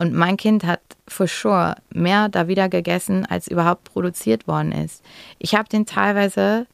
[0.00, 5.04] Und mein Kind hat for sure mehr da wieder gegessen, als überhaupt produziert worden ist.
[5.38, 6.66] Ich habe den teilweise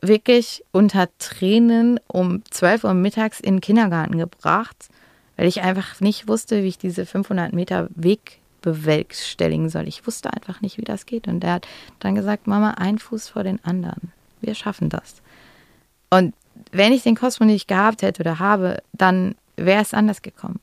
[0.00, 4.90] wirklich unter Tränen um 12 Uhr mittags in den Kindergarten gebracht,
[5.36, 9.88] weil ich einfach nicht wusste, wie ich diese 500 Meter Weg bewerkstelligen soll.
[9.88, 11.26] Ich wusste einfach nicht, wie das geht.
[11.26, 11.66] Und er hat
[11.98, 14.12] dann gesagt, Mama, ein Fuß vor den anderen.
[14.40, 15.16] Wir schaffen das.
[16.10, 16.32] Und
[16.70, 20.60] wenn ich den Cosmo nicht gehabt hätte oder habe, dann wäre es anders gekommen.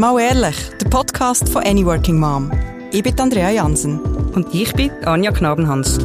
[0.00, 2.50] Mal ehrlich, der Podcast von Any Working Mom.
[2.90, 4.00] Ich bin Andrea Jansen.
[4.32, 5.98] Und ich bin Anja Knabenhans.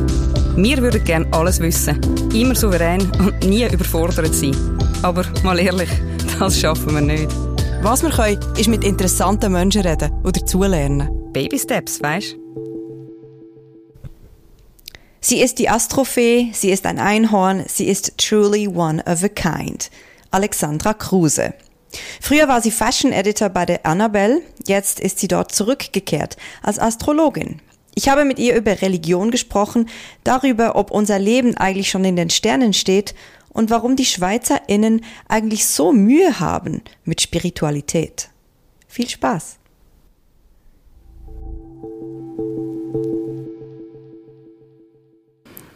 [0.57, 2.01] Wir würden gerne alles wissen,
[2.33, 4.53] immer souverän und nie überfordert sein.
[5.01, 5.87] Aber mal ehrlich,
[6.39, 7.29] das schaffen wir nicht.
[7.83, 11.31] Was wir können, ist mit interessanten Menschen reden und dazulernen.
[11.31, 12.35] Baby Steps, weißt
[15.21, 19.89] Sie ist die Astrofee, sie ist ein Einhorn, sie ist truly one of a kind.
[20.31, 21.53] Alexandra Kruse.
[22.21, 27.61] Früher war sie Fashion Editor bei der Annabelle, jetzt ist sie dort zurückgekehrt als Astrologin.
[27.95, 29.89] Ich habe mit ihr über Religion gesprochen,
[30.23, 33.15] darüber, ob unser Leben eigentlich schon in den Sternen steht
[33.49, 38.29] und warum die SchweizerInnen eigentlich so Mühe haben mit Spiritualität.
[38.87, 39.57] Viel Spaß!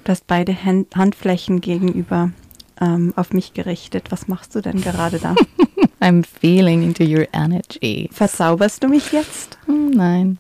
[0.04, 2.32] Du hast beide Hand Handflächen gegenüber
[2.82, 4.12] ähm, auf mich gerichtet.
[4.12, 5.36] Was machst du denn gerade da?
[6.02, 8.10] I'm feeling into your energy.
[8.12, 9.58] Verzauberst du mich jetzt?
[9.66, 10.40] Hm, nein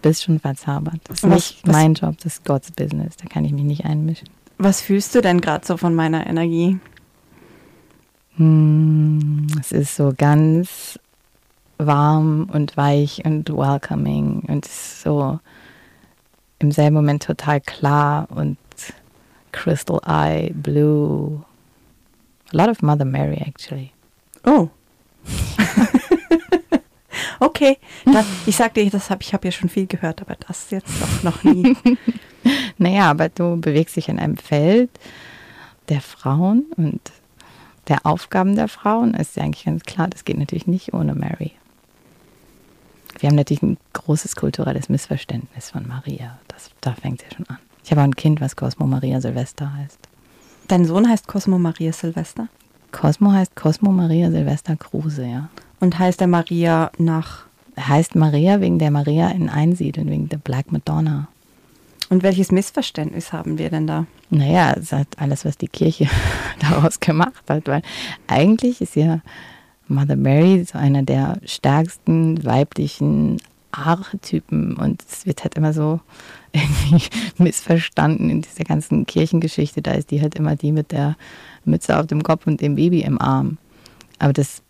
[0.00, 1.00] bist schon verzaubert.
[1.04, 3.16] Das ist was, nicht was, mein Job, das ist Gottes Business.
[3.16, 4.28] Da kann ich mich nicht einmischen.
[4.58, 6.78] Was fühlst du denn gerade so von meiner Energie?
[8.36, 10.98] Hm, es ist so ganz
[11.78, 15.40] warm und weich und welcoming und so
[16.58, 18.58] im selben Moment total klar und
[19.52, 21.42] crystal eye, blue.
[22.52, 23.92] A lot of Mother Mary actually.
[24.44, 24.68] Oh.
[27.42, 30.92] Okay, das, ich sagte, das hab, ich habe ja schon viel gehört, aber das jetzt
[31.00, 31.74] doch noch nie.
[32.78, 34.90] naja, aber du bewegst dich in einem Feld
[35.88, 37.00] der Frauen und
[37.88, 41.52] der Aufgaben der Frauen ist ja eigentlich ganz klar, das geht natürlich nicht ohne Mary.
[43.18, 46.38] Wir haben natürlich ein großes kulturelles Missverständnis von Maria.
[46.48, 47.58] Das, da fängt es ja schon an.
[47.82, 49.98] Ich habe auch ein Kind, was Cosmo Maria Silvester heißt.
[50.68, 52.48] Dein Sohn heißt Cosmo Maria Silvester?
[52.92, 55.48] Cosmo heißt Cosmo Maria Silvester Kruse, ja.
[55.80, 57.44] Und heißt er Maria nach?
[57.78, 61.28] Heißt Maria wegen der Maria in Einsiedeln, wegen der Black Madonna.
[62.10, 64.06] Und welches Missverständnis haben wir denn da?
[64.30, 66.08] Naja, es hat alles, was die Kirche
[66.60, 67.82] daraus gemacht hat, weil
[68.26, 69.20] eigentlich ist ja
[69.86, 73.38] Mother Mary so einer der stärksten weiblichen
[73.72, 76.00] Archetypen und es wird halt immer so
[76.52, 77.04] irgendwie
[77.38, 79.82] missverstanden in dieser ganzen Kirchengeschichte.
[79.82, 81.16] Da ist die halt immer die mit der
[81.64, 83.58] Mütze auf dem Kopf und dem Baby im Arm.
[84.18, 84.62] Aber das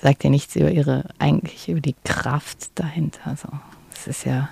[0.00, 3.20] sagt ja nichts über ihre, eigentlich über die Kraft dahinter.
[3.24, 3.48] Also,
[3.94, 4.50] es ist ja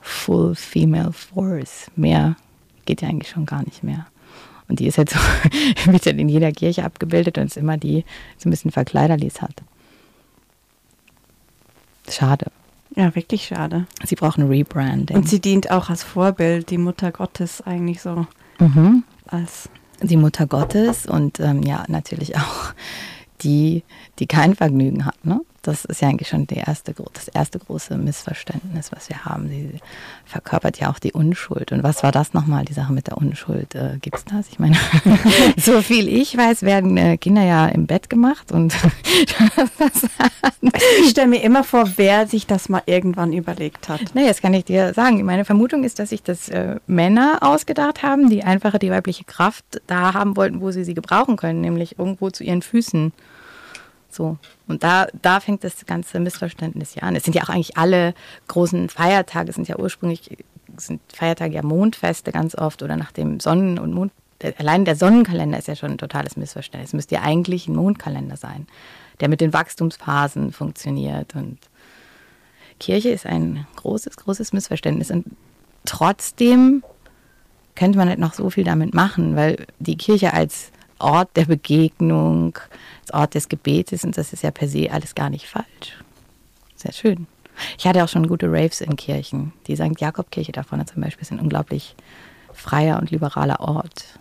[0.00, 1.90] full female force.
[1.96, 2.36] Mehr
[2.84, 4.06] geht ja eigentlich schon gar nicht mehr.
[4.68, 5.18] Und die ist halt so,
[5.90, 8.04] wird ja in jeder Kirche abgebildet und ist immer die,
[8.38, 9.62] so ein bisschen Verkleiderlis hat.
[12.08, 12.50] Schade.
[12.94, 13.86] Ja, wirklich schade.
[14.04, 15.16] Sie braucht ein Rebranding.
[15.16, 18.26] Und sie dient auch als Vorbild, die Mutter Gottes eigentlich so
[18.58, 19.04] mhm.
[19.26, 19.68] als.
[20.02, 22.74] Die Mutter Gottes und ähm, ja, natürlich auch
[23.42, 23.82] die,
[24.18, 25.24] die kein Vergnügen hat.
[25.24, 25.40] Ne?
[25.66, 29.48] Das ist ja eigentlich schon erste, das erste große Missverständnis, was wir haben.
[29.48, 29.80] Sie
[30.24, 31.72] verkörpert ja auch die Unschuld.
[31.72, 33.74] Und was war das nochmal, die Sache mit der Unschuld?
[33.74, 34.48] Äh, Gibt es das?
[34.48, 34.76] Ich meine,
[35.56, 38.52] so viel ich weiß, werden äh, Kinder ja im Bett gemacht.
[38.52, 38.74] Und
[41.00, 44.02] ich stelle mir immer vor, wer sich das mal irgendwann überlegt hat.
[44.14, 45.24] Na, jetzt kann ich dir sagen.
[45.24, 49.64] Meine Vermutung ist, dass sich das äh, Männer ausgedacht haben, die einfache die weibliche Kraft
[49.86, 53.12] da haben wollten, wo sie sie gebrauchen können, nämlich irgendwo zu ihren Füßen.
[54.16, 54.38] So.
[54.66, 57.14] Und da, da fängt das ganze Missverständnis ja an.
[57.14, 58.14] Es sind ja auch eigentlich alle
[58.48, 60.38] großen Feiertage, sind ja ursprünglich
[60.78, 64.12] sind Feiertage ja Mondfeste ganz oft oder nach dem Sonnen- und Mond.
[64.58, 66.90] Allein der Sonnenkalender ist ja schon ein totales Missverständnis.
[66.90, 68.66] Es müsste ja eigentlich ein Mondkalender sein,
[69.20, 71.34] der mit den Wachstumsphasen funktioniert.
[71.34, 71.58] Und
[72.78, 75.10] Kirche ist ein großes, großes Missverständnis.
[75.10, 75.26] Und
[75.84, 76.82] trotzdem
[77.74, 82.58] könnte man halt noch so viel damit machen, weil die Kirche als Ort der Begegnung,
[83.02, 85.96] als Ort des Gebetes und das ist ja per se alles gar nicht falsch.
[86.76, 87.26] Sehr schön.
[87.78, 89.52] Ich hatte auch schon gute Raves in Kirchen.
[89.66, 89.98] Die St.
[89.98, 91.94] Jakob-Kirche da vorne zum Beispiel ist ein unglaublich
[92.52, 94.18] freier und liberaler Ort.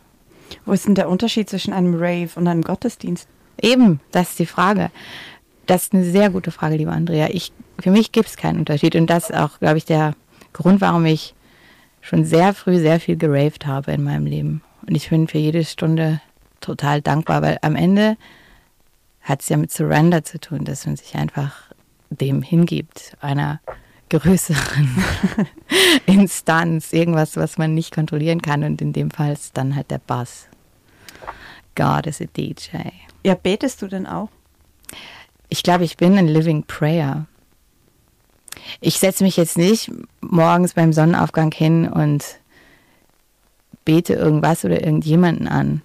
[0.65, 3.27] Wo ist denn der Unterschied zwischen einem Rave und einem Gottesdienst?
[3.61, 4.91] Eben, das ist die Frage.
[5.65, 7.29] Das ist eine sehr gute Frage, liebe Andrea.
[7.31, 8.95] Ich, für mich gibt es keinen Unterschied.
[8.95, 10.13] Und das ist auch, glaube ich, der
[10.53, 11.33] Grund, warum ich
[12.01, 14.61] schon sehr früh sehr viel geraved habe in meinem Leben.
[14.87, 16.21] Und ich bin für jede Stunde
[16.65, 18.17] total dankbar, weil am Ende
[19.21, 21.71] hat es ja mit Surrender zu tun, dass man sich einfach
[22.09, 23.59] dem hingibt, einer
[24.09, 25.03] größeren
[26.05, 28.63] Instanz, irgendwas, was man nicht kontrollieren kann.
[28.63, 30.47] Und in dem Fall ist dann halt der Bass.
[31.75, 32.89] God is a DJ.
[33.23, 34.29] Ja, betest du denn auch?
[35.49, 37.25] Ich glaube, ich bin ein Living Prayer.
[38.79, 39.91] Ich setze mich jetzt nicht
[40.21, 42.23] morgens beim Sonnenaufgang hin und
[43.83, 45.81] bete irgendwas oder irgendjemanden an.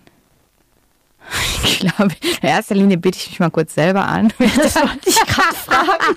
[1.65, 4.33] Ich glaube, in erster Linie bete ich mich mal kurz selber an.
[4.39, 6.17] Das wollte ich gerade fragen.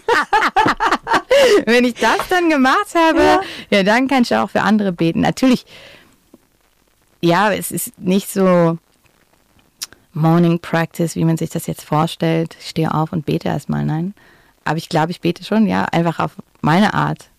[1.65, 3.41] Wenn ich das dann gemacht habe, ja.
[3.69, 5.21] ja, dann kann ich auch für andere beten.
[5.21, 5.65] Natürlich,
[7.21, 8.77] ja, es ist nicht so
[10.13, 12.55] Morning Practice, wie man sich das jetzt vorstellt.
[12.59, 14.13] Ich stehe auf und bete erstmal, nein.
[14.63, 17.29] Aber ich glaube, ich bete schon, ja, einfach auf meine Art.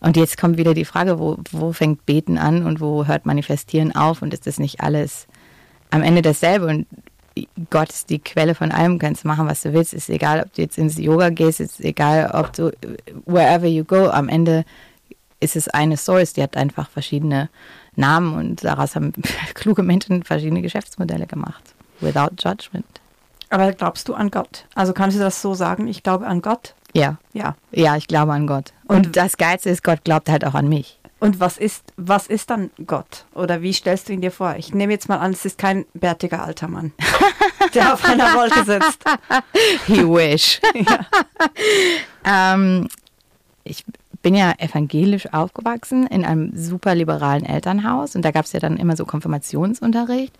[0.00, 3.94] Und jetzt kommt wieder die Frage, wo, wo fängt Beten an und wo hört Manifestieren
[3.94, 5.26] auf und ist das nicht alles
[5.90, 6.66] am Ende dasselbe?
[6.66, 6.86] Und
[7.70, 9.94] Gott ist die Quelle von allem, kannst machen, was du willst.
[9.94, 12.72] Ist egal, ob du jetzt ins Yoga gehst, ist egal, ob du
[13.26, 14.64] wherever you go, am Ende
[15.40, 17.48] ist es eine Source, die hat einfach verschiedene
[17.96, 19.12] Namen und daraus haben
[19.54, 21.74] kluge Menschen verschiedene Geschäftsmodelle gemacht.
[22.00, 22.86] Without judgment.
[23.50, 24.66] Aber glaubst du an Gott?
[24.74, 25.88] Also kannst du das so sagen?
[25.88, 26.74] Ich glaube an Gott.
[26.94, 27.18] Ja.
[27.32, 27.56] Ja.
[27.72, 28.72] Ja, ich glaube an Gott.
[28.86, 30.99] Und, und das Geilste ist, Gott glaubt halt auch an mich.
[31.20, 33.26] Und was ist, was ist dann Gott?
[33.34, 34.56] Oder wie stellst du ihn dir vor?
[34.56, 36.92] Ich nehme jetzt mal an, es ist kein bärtiger alter Mann,
[37.74, 39.04] der auf einer Wolke sitzt.
[39.86, 40.60] He wish.
[42.24, 42.54] Ja.
[42.54, 42.88] ähm,
[43.64, 43.84] ich
[44.22, 48.78] bin ja evangelisch aufgewachsen in einem super liberalen Elternhaus und da gab es ja dann
[48.78, 50.34] immer so Konfirmationsunterricht.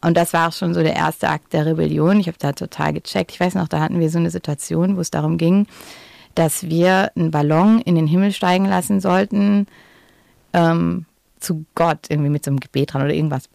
[0.00, 2.20] Und das war auch schon so der erste Akt der Rebellion.
[2.20, 3.32] Ich habe da total gecheckt.
[3.32, 5.66] Ich weiß noch, da hatten wir so eine Situation, wo es darum ging,
[6.34, 9.66] dass wir einen Ballon in den Himmel steigen lassen sollten
[10.52, 11.06] ähm,
[11.38, 13.48] zu Gott, irgendwie mit so einem Gebet dran oder irgendwas.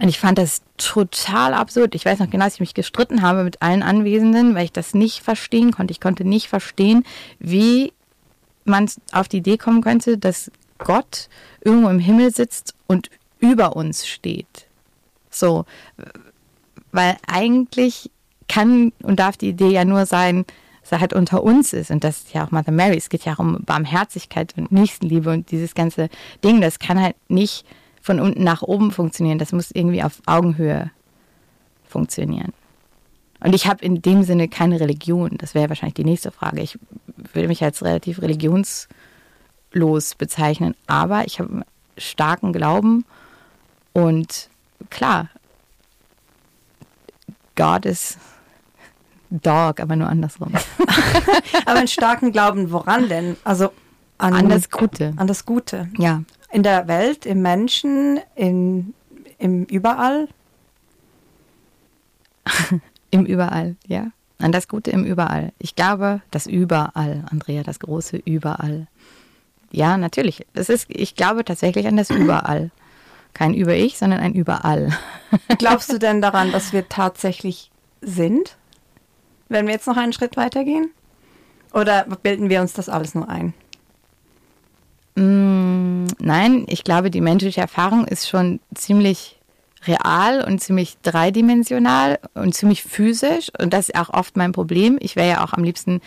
[0.00, 1.94] Und ich fand das total absurd.
[1.94, 4.94] Ich weiß noch genau, dass ich mich gestritten habe mit allen Anwesenden, weil ich das
[4.94, 5.92] nicht verstehen konnte.
[5.92, 7.04] Ich konnte nicht verstehen,
[7.38, 7.92] wie
[8.64, 11.28] man auf die Idee kommen könnte, dass Gott
[11.60, 13.10] irgendwo im Himmel sitzt und
[13.40, 14.66] über uns steht.
[15.28, 15.66] So,
[16.92, 18.10] weil eigentlich
[18.48, 20.44] kann und darf die Idee ja nur sein,
[20.98, 21.90] halt unter uns ist.
[21.90, 22.96] Und das ist ja auch Mother Mary.
[22.96, 26.08] Es geht ja auch um Barmherzigkeit und Nächstenliebe und dieses ganze
[26.42, 26.60] Ding.
[26.60, 27.64] Das kann halt nicht
[28.02, 29.38] von unten nach oben funktionieren.
[29.38, 30.90] Das muss irgendwie auf Augenhöhe
[31.86, 32.52] funktionieren.
[33.40, 35.36] Und ich habe in dem Sinne keine Religion.
[35.38, 36.62] Das wäre wahrscheinlich die nächste Frage.
[36.62, 36.78] Ich
[37.32, 38.88] würde mich als relativ religionslos
[40.16, 41.62] bezeichnen, aber ich habe
[41.96, 43.04] starken Glauben
[43.92, 44.48] und
[44.90, 45.28] klar,
[47.56, 48.18] God ist
[49.30, 50.52] Dog, aber nur andersrum.
[51.66, 53.36] aber einen starken Glauben, woran denn?
[53.44, 53.70] Also
[54.18, 55.14] an, an, das Gute.
[55.16, 55.88] An das Gute.
[55.98, 56.22] Ja.
[56.52, 58.94] In der Welt, im Menschen, in,
[59.38, 60.28] im Überall?
[63.12, 64.08] Im Überall, ja.
[64.38, 65.52] An das Gute im Überall.
[65.58, 68.86] Ich glaube, das Überall, Andrea, das große Überall.
[69.70, 70.46] Ja, natürlich.
[70.54, 72.70] Das ist, ich glaube tatsächlich an das Überall.
[73.34, 74.96] Kein Über-Ich, sondern ein Überall.
[75.58, 78.56] Glaubst du denn daran, dass wir tatsächlich sind?
[79.50, 80.90] Wenn wir jetzt noch einen Schritt weitergehen?
[81.74, 83.52] Oder bilden wir uns das alles nur ein?
[85.16, 89.40] Mm, nein, ich glaube, die menschliche Erfahrung ist schon ziemlich
[89.86, 93.50] real und ziemlich dreidimensional und ziemlich physisch.
[93.58, 94.98] Und das ist auch oft mein Problem.
[95.00, 96.00] Ich wäre ja auch am liebsten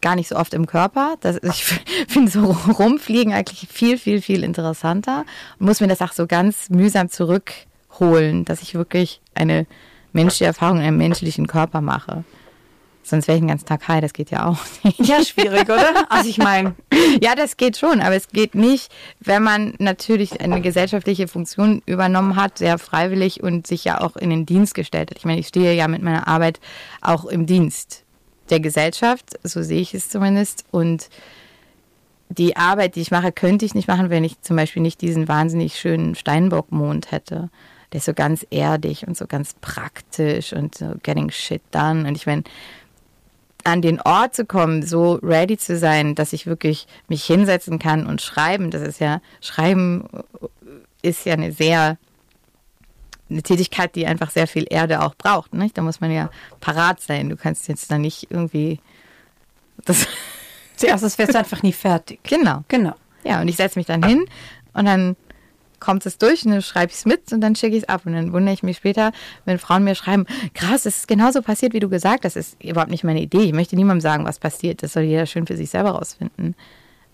[0.00, 1.16] gar nicht so oft im Körper.
[1.20, 1.64] Das, ich
[2.08, 5.24] finde so rumfliegen eigentlich viel, viel, viel interessanter
[5.58, 9.66] und muss mir das auch so ganz mühsam zurückholen, dass ich wirklich eine
[10.12, 12.22] menschliche Erfahrung in einem menschlichen Körper mache.
[13.04, 14.98] Sonst wäre ich den ganzen Tag high, das geht ja auch nicht.
[14.98, 16.10] Ja, schwierig, oder?
[16.10, 16.74] Also ich meine.
[17.20, 22.36] Ja, das geht schon, aber es geht nicht, wenn man natürlich eine gesellschaftliche Funktion übernommen
[22.36, 25.18] hat, sehr freiwillig und sich ja auch in den Dienst gestellt hat.
[25.18, 26.60] Ich meine, ich stehe ja mit meiner Arbeit
[27.02, 28.04] auch im Dienst
[28.50, 30.64] der Gesellschaft, so sehe ich es zumindest.
[30.70, 31.08] Und
[32.28, 35.28] die Arbeit, die ich mache, könnte ich nicht machen, wenn ich zum Beispiel nicht diesen
[35.28, 37.50] wahnsinnig schönen Steinbockmond hätte.
[37.92, 42.08] Der ist so ganz erdig und so ganz praktisch und so getting shit done.
[42.08, 42.44] Und ich meine,
[43.64, 48.06] an den Ort zu kommen, so ready zu sein, dass ich wirklich mich hinsetzen kann
[48.06, 50.06] und schreiben, das ist ja, schreiben
[51.02, 51.98] ist ja eine sehr
[53.30, 55.54] eine Tätigkeit, die einfach sehr viel Erde auch braucht.
[55.54, 55.76] Nicht?
[55.78, 56.30] Da muss man ja
[56.60, 57.30] parat sein.
[57.30, 58.80] Du kannst jetzt da nicht irgendwie.
[59.84, 60.06] Das
[60.76, 62.20] Zuerst das wirst du einfach nie fertig.
[62.22, 62.64] Genau.
[62.68, 62.94] Genau.
[63.24, 64.26] Ja, und ich setze mich dann hin
[64.74, 65.16] und dann
[65.84, 68.02] kommt es durch und dann schreibe ich es mit und dann schicke ich es ab.
[68.06, 69.12] Und dann wundere ich mich später,
[69.44, 72.36] wenn Frauen mir schreiben, krass, es ist genauso passiert, wie du gesagt hast.
[72.36, 73.42] Das ist überhaupt nicht meine Idee.
[73.42, 74.82] Ich möchte niemandem sagen, was passiert.
[74.82, 76.54] Das soll jeder schön für sich selber rausfinden.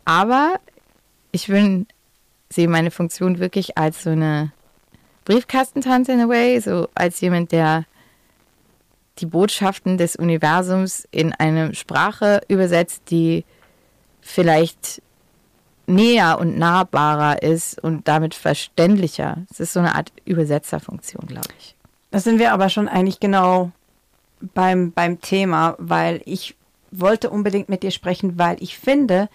[0.05, 0.61] Aber
[1.33, 1.87] ich will,
[2.49, 4.53] sehe meine Funktion wirklich als so eine
[5.25, 7.85] Briefkastentanz in a way, so als jemand, der
[9.19, 13.45] die Botschaften des Universums in eine Sprache übersetzt, die
[14.21, 15.03] vielleicht
[15.90, 19.38] näher und nahbarer ist und damit verständlicher.
[19.50, 21.75] Es ist so eine Art Übersetzerfunktion, glaube ich.
[22.11, 23.70] Da sind wir aber schon eigentlich genau
[24.54, 26.56] beim, beim Thema, weil ich
[26.90, 29.28] wollte unbedingt mit dir sprechen, weil ich finde,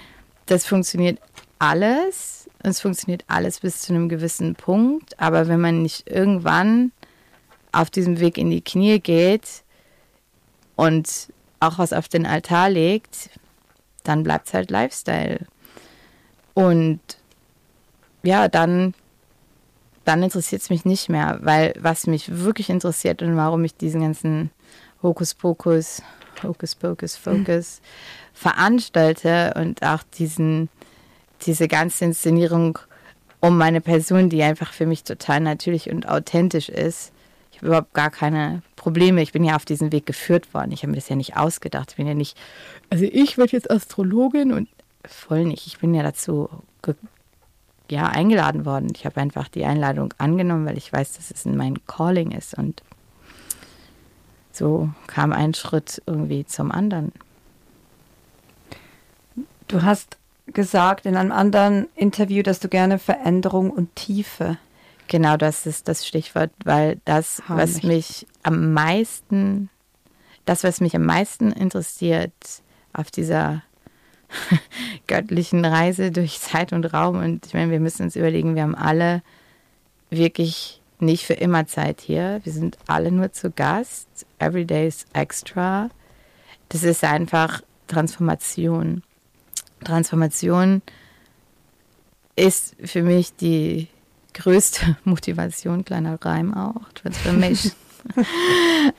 [0.46, 1.20] das funktioniert
[1.58, 2.48] alles.
[2.60, 5.20] Es funktioniert alles bis zu einem gewissen Punkt.
[5.20, 6.92] Aber wenn man nicht irgendwann
[7.78, 9.62] auf diesem Weg in die Knie geht
[10.74, 11.28] und
[11.60, 13.30] auch was auf den Altar legt,
[14.02, 15.46] dann bleibt es halt Lifestyle.
[16.54, 17.00] Und
[18.24, 18.94] ja, dann,
[20.04, 24.00] dann interessiert es mich nicht mehr, weil was mich wirklich interessiert und warum ich diesen
[24.00, 24.50] ganzen
[25.00, 26.02] Hokuspokus,
[26.42, 28.34] Hokuspokus, Focus mhm.
[28.34, 30.68] veranstalte und auch diesen,
[31.46, 32.80] diese ganze Inszenierung
[33.38, 37.12] um meine Person, die einfach für mich total natürlich und authentisch ist,
[37.58, 39.22] habe überhaupt gar keine Probleme.
[39.22, 40.72] Ich bin ja auf diesen Weg geführt worden.
[40.72, 41.90] Ich habe mir das ja nicht ausgedacht.
[41.90, 42.36] Ich bin ja nicht,
[42.90, 44.68] also ich werde jetzt Astrologin und
[45.04, 45.66] voll nicht.
[45.66, 46.48] Ich bin ja dazu
[47.90, 48.92] ja, eingeladen worden.
[48.94, 52.54] Ich habe einfach die Einladung angenommen, weil ich weiß, dass es mein Calling ist.
[52.54, 52.82] Und
[54.52, 57.12] so kam ein Schritt irgendwie zum anderen.
[59.68, 64.58] Du hast gesagt in einem anderen Interview, dass du gerne Veränderung und Tiefe
[65.08, 67.74] Genau, das ist das Stichwort, weil das, Heimlich.
[67.76, 69.70] was mich am meisten,
[70.44, 72.32] das, was mich am meisten interessiert
[72.92, 73.62] auf dieser
[75.06, 78.74] göttlichen Reise durch Zeit und Raum, und ich meine, wir müssen uns überlegen, wir haben
[78.74, 79.22] alle
[80.10, 82.40] wirklich nicht für immer Zeit hier.
[82.44, 84.08] Wir sind alle nur zu Gast.
[84.38, 85.90] Every day is extra.
[86.68, 89.02] Das ist einfach Transformation.
[89.84, 90.82] Transformation
[92.36, 93.88] ist für mich die
[94.38, 97.72] größte Motivation, kleiner Reim auch, Transformation.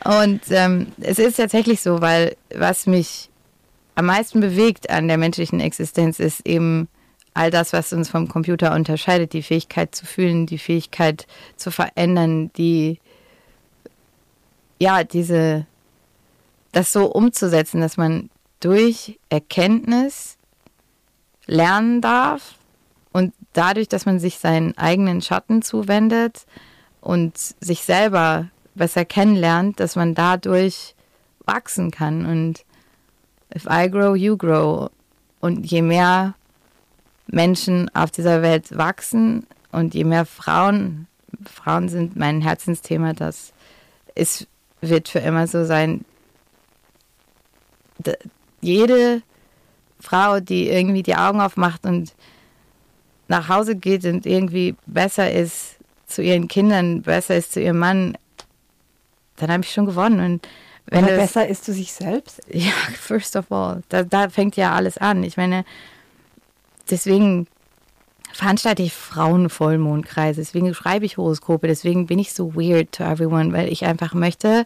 [0.04, 3.30] und ähm, es ist tatsächlich so, weil was mich
[3.96, 6.88] am meisten bewegt an der menschlichen Existenz ist eben
[7.34, 12.52] all das, was uns vom Computer unterscheidet, die Fähigkeit zu fühlen, die Fähigkeit zu verändern,
[12.54, 13.00] die
[14.80, 15.66] ja, diese
[16.72, 18.30] das so umzusetzen, dass man
[18.60, 20.38] durch Erkenntnis
[21.46, 22.59] lernen darf,
[23.12, 26.46] und dadurch, dass man sich seinen eigenen Schatten zuwendet
[27.02, 30.96] und sich selber besser kennenlernt, dass man dadurch
[31.46, 32.26] wachsen kann.
[32.26, 32.66] Und
[33.56, 34.90] if I grow, you grow.
[35.40, 36.36] Und je mehr
[37.28, 41.08] Menschen auf dieser Welt wachsen und je mehr Frauen,
[41.46, 43.54] Frauen sind mein Herzensthema, das
[44.16, 44.48] ist,
[44.82, 46.06] wird für immer so sein.
[48.62, 49.22] Jede
[50.00, 52.14] Frau, die irgendwie die Augen aufmacht und
[53.30, 55.76] nach Hause geht und irgendwie besser ist
[56.08, 58.18] zu ihren Kindern, besser ist zu ihrem Mann,
[59.38, 60.20] dann habe ich schon gewonnen.
[60.20, 60.48] Und
[60.88, 62.42] wenn Oder besser ist zu sich selbst?
[62.52, 63.84] Ja, first of all.
[63.90, 65.24] Da, da fängt ja alles an.
[65.24, 65.64] Ich meine,
[66.90, 67.48] deswegen
[68.34, 73.72] veranstalte ich Frauenvollmondkreise, deswegen schreibe ich Horoskope, deswegen bin ich so weird to everyone, weil
[73.72, 74.66] ich einfach möchte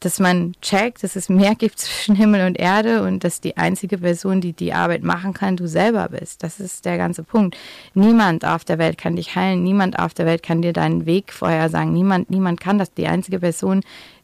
[0.00, 3.98] dass man checkt, dass es mehr gibt zwischen Himmel und Erde und dass die einzige
[3.98, 6.42] Person, die die Arbeit machen kann, du selber bist.
[6.42, 7.56] Das ist der ganze Punkt.
[7.94, 11.32] Niemand auf der Welt kann dich heilen, niemand auf der Welt kann dir deinen Weg
[11.32, 12.92] vorher sagen, niemand, niemand kann das.
[12.92, 13.82] Die einzige Person,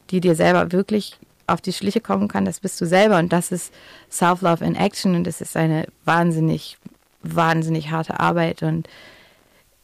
[0.09, 3.51] die dir selber wirklich auf die Schliche kommen kann, das bist du selber und das
[3.51, 3.73] ist
[4.09, 6.77] Self-Love in Action und das ist eine wahnsinnig,
[7.21, 8.87] wahnsinnig harte Arbeit und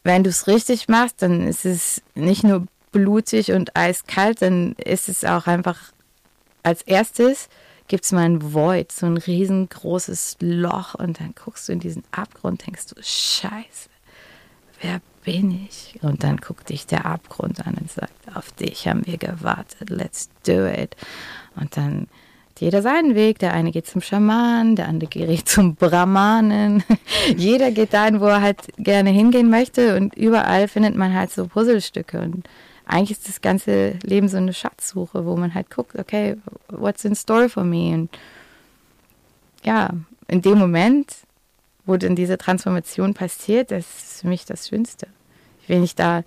[0.02, 5.08] wenn du es richtig machst, dann ist es nicht nur blutig und eiskalt, dann ist
[5.08, 5.78] es auch einfach
[6.62, 7.48] als erstes
[7.90, 12.04] gibt es mal ein Void, so ein riesengroßes Loch und dann guckst du in diesen
[12.12, 13.90] Abgrund, denkst du, scheiße,
[14.80, 15.98] wer bin ich?
[16.00, 20.30] Und dann guckt dich der Abgrund an und sagt, auf dich haben wir gewartet, let's
[20.46, 20.94] do it.
[21.56, 22.06] Und dann
[22.60, 23.38] jeder seinen Weg.
[23.38, 26.84] Der eine geht zum Schaman, der andere geht zum Brahmanen.
[27.36, 31.48] jeder geht dahin, wo er halt gerne hingehen möchte und überall findet man halt so
[31.48, 32.48] Puzzlestücke und
[32.90, 36.36] eigentlich ist das ganze Leben so eine Schatzsuche, wo man halt guckt, okay,
[36.68, 37.94] what's in store for me?
[37.94, 38.10] Und
[39.62, 39.90] ja,
[40.28, 41.14] in dem Moment,
[41.86, 45.06] wo dann diese Transformation passiert, das ist für mich das Schönste.
[45.68, 46.24] Wenn ich da,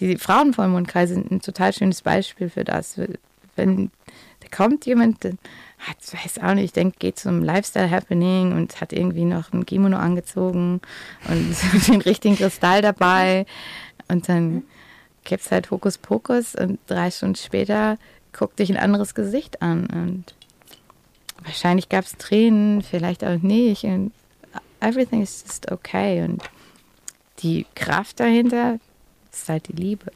[0.00, 3.00] die Frauenvollmondkreise sind ein total schönes Beispiel für das.
[3.54, 3.90] Wenn
[4.40, 9.24] da kommt jemand, hat, weiß auch nicht, ich denke, geht zum Lifestyle-Happening und hat irgendwie
[9.24, 10.80] noch ein Kimono angezogen
[11.28, 11.56] und
[11.88, 13.46] den richtigen Kristall dabei
[14.08, 14.64] und dann
[15.26, 17.98] gibt es halt Hokuspokus und drei Stunden später
[18.32, 20.34] guckt dich ein anderes Gesicht an und
[21.42, 24.12] wahrscheinlich gab es Tränen, vielleicht auch nicht und
[24.80, 26.42] everything is just okay und
[27.40, 28.78] die Kraft dahinter
[29.30, 30.10] ist halt die Liebe.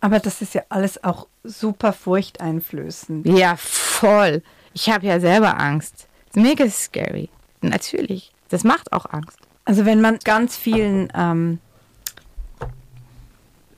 [0.00, 3.26] Aber das ist ja alles auch super furchteinflößend.
[3.26, 4.42] Ja, voll.
[4.74, 6.08] Ich habe ja selber Angst.
[6.34, 7.28] Mega scary.
[7.60, 8.32] Natürlich.
[8.48, 9.38] Das macht auch Angst.
[9.64, 11.60] Also wenn man ganz vielen ähm,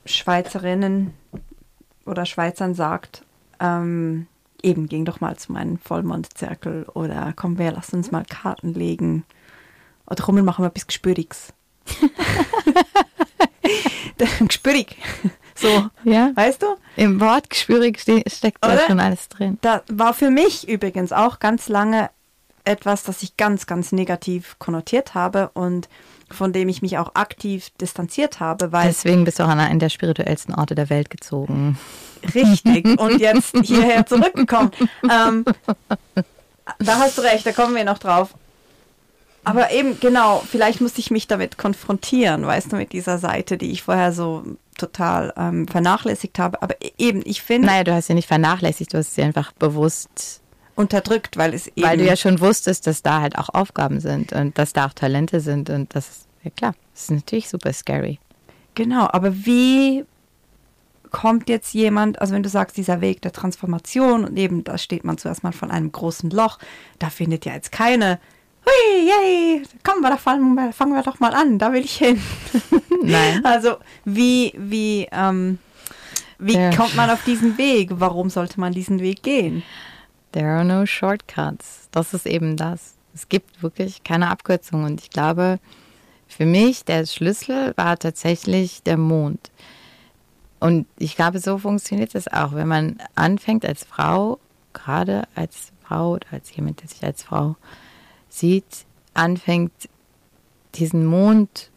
[0.05, 1.13] Schweizerinnen
[2.05, 3.23] oder Schweizern sagt,
[3.59, 4.27] ähm,
[4.61, 9.25] eben ging doch mal zu meinem Vollmondzirkel oder komm, wir lass uns mal Karten legen
[10.07, 11.53] oder komm, wir machen mal etwas Gespüriges.
[14.47, 14.97] Gespürig.
[15.55, 16.31] So, ja.
[16.35, 16.75] weißt du?
[16.95, 19.57] Im Wort gespürig ste steckt da schon alles drin.
[19.61, 22.09] Da war für mich übrigens auch ganz lange
[22.65, 25.87] etwas, das ich ganz, ganz negativ konnotiert habe und
[26.31, 28.87] von dem ich mich auch aktiv distanziert habe, weil.
[28.87, 31.77] Deswegen bist du auch an einen der spirituellsten Orte der Welt gezogen.
[32.33, 32.99] Richtig.
[32.99, 34.71] Und jetzt hierher zurückgekommen.
[35.03, 35.45] Ähm,
[36.79, 38.33] da hast du recht, da kommen wir noch drauf.
[39.43, 43.71] Aber eben, genau, vielleicht musste ich mich damit konfrontieren, weißt du, mit dieser Seite, die
[43.71, 44.43] ich vorher so
[44.75, 46.61] total ähm, vernachlässigt habe.
[46.63, 47.67] Aber e-, eben, ich finde.
[47.67, 50.41] Naja, du hast sie nicht vernachlässigt, du hast sie einfach bewusst
[50.75, 51.83] unterdrückt, weil es eben.
[51.83, 54.93] Weil du ja schon wusstest, dass da halt auch Aufgaben sind und dass da auch
[54.93, 58.19] Talente sind und das ist, ja klar, das ist natürlich super scary.
[58.75, 60.05] Genau, aber wie
[61.11, 65.05] kommt jetzt jemand, also wenn du sagst, dieser Weg der Transformation und eben da steht
[65.05, 66.59] man zuerst mal von einem großen Loch,
[66.99, 68.19] da findet ja jetzt keine
[68.65, 72.21] hui, yay, komm, wir, fangen, fangen wir doch mal an, da will ich hin.
[73.03, 73.45] Nein.
[73.45, 75.59] Also wie, wie, ähm,
[76.39, 76.75] wie ja.
[76.75, 77.91] kommt man auf diesen Weg?
[77.93, 79.63] Warum sollte man diesen Weg gehen?
[80.35, 81.87] There are no shortcuts.
[81.91, 82.95] Das ist eben das.
[83.13, 84.83] Es gibt wirklich keine Abkürzung.
[84.83, 85.59] Und ich glaube,
[86.27, 89.49] für mich der Schlüssel war tatsächlich der Mond.
[90.59, 92.51] Und ich glaube, so funktioniert es auch.
[92.51, 94.37] Wenn man anfängt als Frau,
[94.73, 97.55] gerade als Frau oder als jemand, der sich als Frau
[98.27, 99.71] sieht, anfängt,
[100.73, 101.71] diesen Mond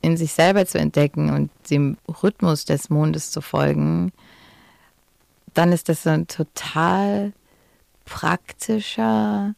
[0.00, 4.12] in sich selber zu entdecken und dem Rhythmus des Mondes zu folgen,
[5.52, 7.34] dann ist das so ein total
[8.08, 9.54] praktischer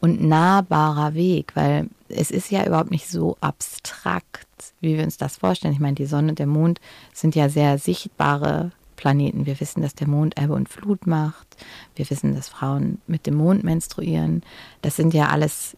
[0.00, 4.46] und nahbarer Weg, weil es ist ja überhaupt nicht so abstrakt,
[4.80, 5.72] wie wir uns das vorstellen.
[5.72, 6.78] Ich meine, die Sonne und der Mond
[7.14, 9.46] sind ja sehr sichtbare Planeten.
[9.46, 11.56] Wir wissen, dass der Mond Ebbe und Flut macht.
[11.96, 14.42] Wir wissen, dass Frauen mit dem Mond menstruieren.
[14.82, 15.76] Das sind ja alles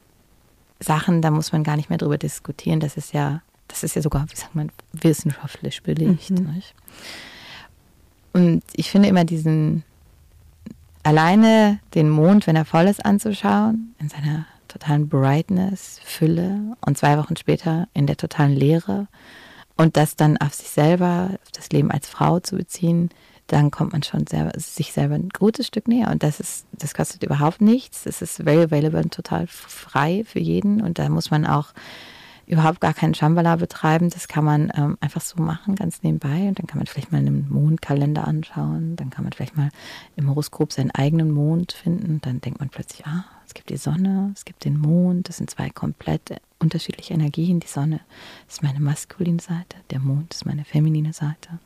[0.80, 2.80] Sachen, da muss man gar nicht mehr drüber diskutieren.
[2.80, 6.30] Das ist ja, das ist ja sogar, wie sagt man, wissenschaftlich belegt.
[6.30, 6.62] Mhm.
[8.32, 9.84] Und ich finde immer diesen
[11.02, 17.18] alleine den Mond, wenn er voll ist, anzuschauen, in seiner totalen Brightness, Fülle und zwei
[17.18, 19.08] Wochen später in der totalen Leere
[19.76, 23.10] und das dann auf sich selber, auf das Leben als Frau zu beziehen,
[23.48, 26.10] dann kommt man schon selber, sich selber ein gutes Stück näher.
[26.10, 28.04] Und das ist, das kostet überhaupt nichts.
[28.04, 30.80] Das ist very available und total frei für jeden.
[30.80, 31.72] Und da muss man auch
[32.52, 34.10] überhaupt gar keinen Shambhala betreiben.
[34.10, 36.48] Das kann man ähm, einfach so machen, ganz nebenbei.
[36.48, 38.94] Und dann kann man vielleicht mal einen Mondkalender anschauen.
[38.96, 39.70] Dann kann man vielleicht mal
[40.16, 42.20] im Horoskop seinen eigenen Mond finden.
[42.20, 45.30] Dann denkt man plötzlich, ah, es gibt die Sonne, es gibt den Mond.
[45.30, 47.58] Das sind zwei komplett unterschiedliche Energien.
[47.58, 48.00] Die Sonne
[48.46, 51.58] ist meine maskuline Seite, der Mond ist meine feminine Seite.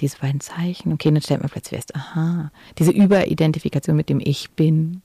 [0.00, 0.94] diese beiden Zeichen.
[0.94, 5.02] Okay, dann stellt man plötzlich fest, aha, diese Überidentifikation mit dem Ich bin,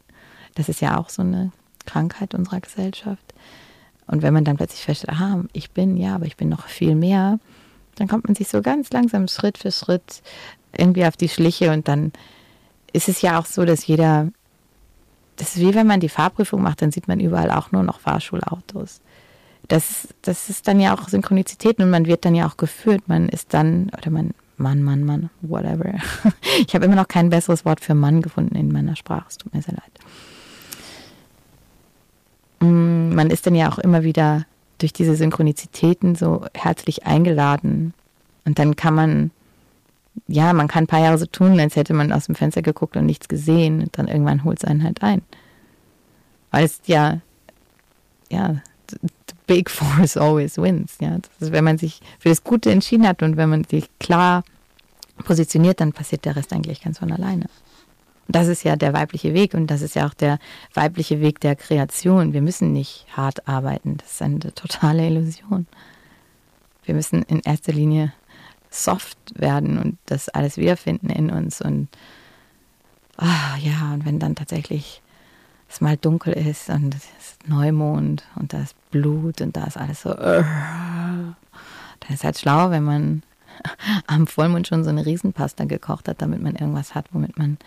[0.55, 1.51] das ist ja auch so eine
[1.85, 3.33] Krankheit unserer Gesellschaft.
[4.07, 6.95] Und wenn man dann plötzlich feststellt, aha, ich bin, ja, aber ich bin noch viel
[6.95, 7.39] mehr,
[7.95, 10.21] dann kommt man sich so ganz langsam Schritt für Schritt
[10.75, 12.11] irgendwie auf die Schliche und dann
[12.93, 14.29] ist es ja auch so, dass jeder,
[15.35, 17.99] das ist wie wenn man die Fahrprüfung macht, dann sieht man überall auch nur noch
[17.99, 19.01] Fahrschulautos.
[19.67, 23.03] Das, das ist dann ja auch Synchronizität und man wird dann ja auch geführt.
[23.07, 25.95] Man ist dann, oder man, Mann, Mann, Mann, whatever.
[26.65, 29.25] Ich habe immer noch kein besseres Wort für Mann gefunden in meiner Sprache.
[29.29, 29.91] Es tut mir sehr leid.
[32.59, 34.45] Mm, man ist dann ja auch immer wieder
[34.77, 37.93] durch diese Synchronizitäten so herzlich eingeladen.
[38.45, 39.31] Und dann kann man,
[40.27, 42.95] ja, man kann ein paar Jahre so tun, als hätte man aus dem Fenster geguckt
[42.95, 43.81] und nichts gesehen.
[43.81, 45.21] Und dann irgendwann holt es einen halt ein.
[46.51, 47.19] Weil es ja,
[48.29, 48.97] ja, the
[49.47, 50.97] big force always wins.
[50.99, 54.43] Ja, ist, wenn man sich für das Gute entschieden hat und wenn man sich klar
[55.23, 57.45] positioniert, dann passiert der Rest eigentlich ganz von alleine.
[58.27, 60.39] Das ist ja der weibliche Weg und das ist ja auch der
[60.73, 62.33] weibliche Weg der Kreation.
[62.33, 63.97] Wir müssen nicht hart arbeiten.
[63.97, 65.65] Das ist eine totale Illusion.
[66.83, 68.13] Wir müssen in erster Linie
[68.69, 71.61] soft werden und das alles wiederfinden in uns.
[71.61, 71.87] Und
[73.17, 75.01] ah, ja, und wenn dann tatsächlich
[75.69, 79.77] es mal dunkel ist und es ist Neumond und da ist Blut und da ist
[79.77, 83.23] alles so, uh, dann ist halt schlau, wenn man
[84.07, 87.57] am Vollmond schon so eine Riesenpasta gekocht hat, damit man irgendwas hat, womit man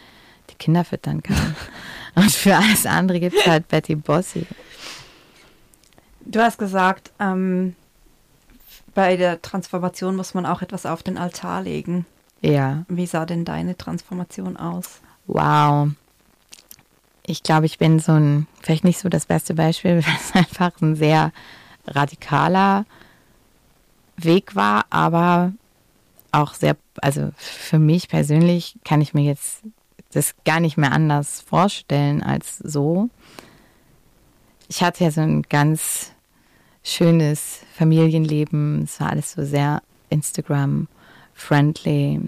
[0.50, 1.56] die Kinder füttern kann.
[2.14, 4.46] Und für alles andere gibt es halt Betty Bossi.
[6.24, 7.74] Du hast gesagt, ähm,
[8.94, 12.06] bei der Transformation muss man auch etwas auf den Altar legen.
[12.40, 12.84] Ja.
[12.88, 15.00] Wie sah denn deine Transformation aus?
[15.26, 15.90] Wow.
[17.24, 20.72] Ich glaube, ich bin so ein, vielleicht nicht so das beste Beispiel, weil es einfach
[20.80, 21.32] ein sehr
[21.86, 22.86] radikaler
[24.16, 25.52] Weg war, aber
[26.32, 29.62] auch sehr, also für mich persönlich kann ich mir jetzt
[30.12, 33.08] das gar nicht mehr anders vorstellen als so.
[34.68, 36.12] Ich hatte ja so ein ganz
[36.82, 38.84] schönes Familienleben.
[38.84, 42.20] Es war alles so sehr Instagram-friendly.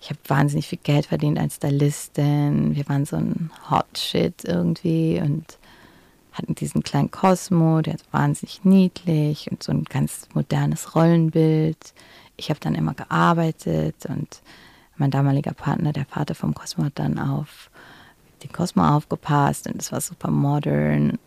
[0.00, 2.76] Ich habe wahnsinnig viel Geld verdient als Stylistin.
[2.76, 5.58] Wir waren so ein Hot Shit irgendwie und
[6.32, 11.94] hatten diesen kleinen Kosmo, der ist wahnsinnig niedlich und so ein ganz modernes Rollenbild.
[12.36, 14.40] Ich habe dann immer gearbeitet und
[14.98, 17.70] mein damaliger Partner, der Vater vom Cosmo, hat dann auf
[18.42, 21.18] den Cosmo aufgepasst und es war super modern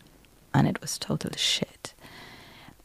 [0.52, 1.96] and it was total shit.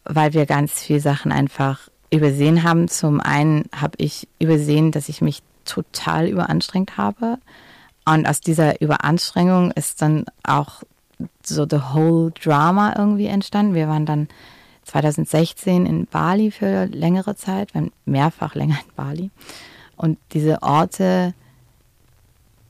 [0.04, 2.88] Weil wir ganz viele Sachen einfach übersehen haben.
[2.88, 7.38] Zum einen habe ich übersehen, dass ich mich total überanstrengt habe.
[8.04, 10.82] Und aus dieser Überanstrengung ist dann auch
[11.44, 13.74] so the whole Drama irgendwie entstanden.
[13.74, 14.28] Wir waren dann
[14.84, 19.30] 2016 in Bali für längere Zeit, waren mehrfach länger in Bali.
[19.96, 21.34] Und diese Orte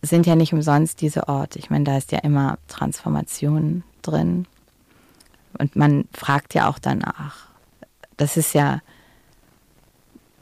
[0.03, 1.59] sind ja nicht umsonst diese Orte.
[1.59, 4.47] Ich meine, da ist ja immer Transformation drin.
[5.59, 7.49] Und man fragt ja auch danach.
[8.17, 8.81] Das ist ja,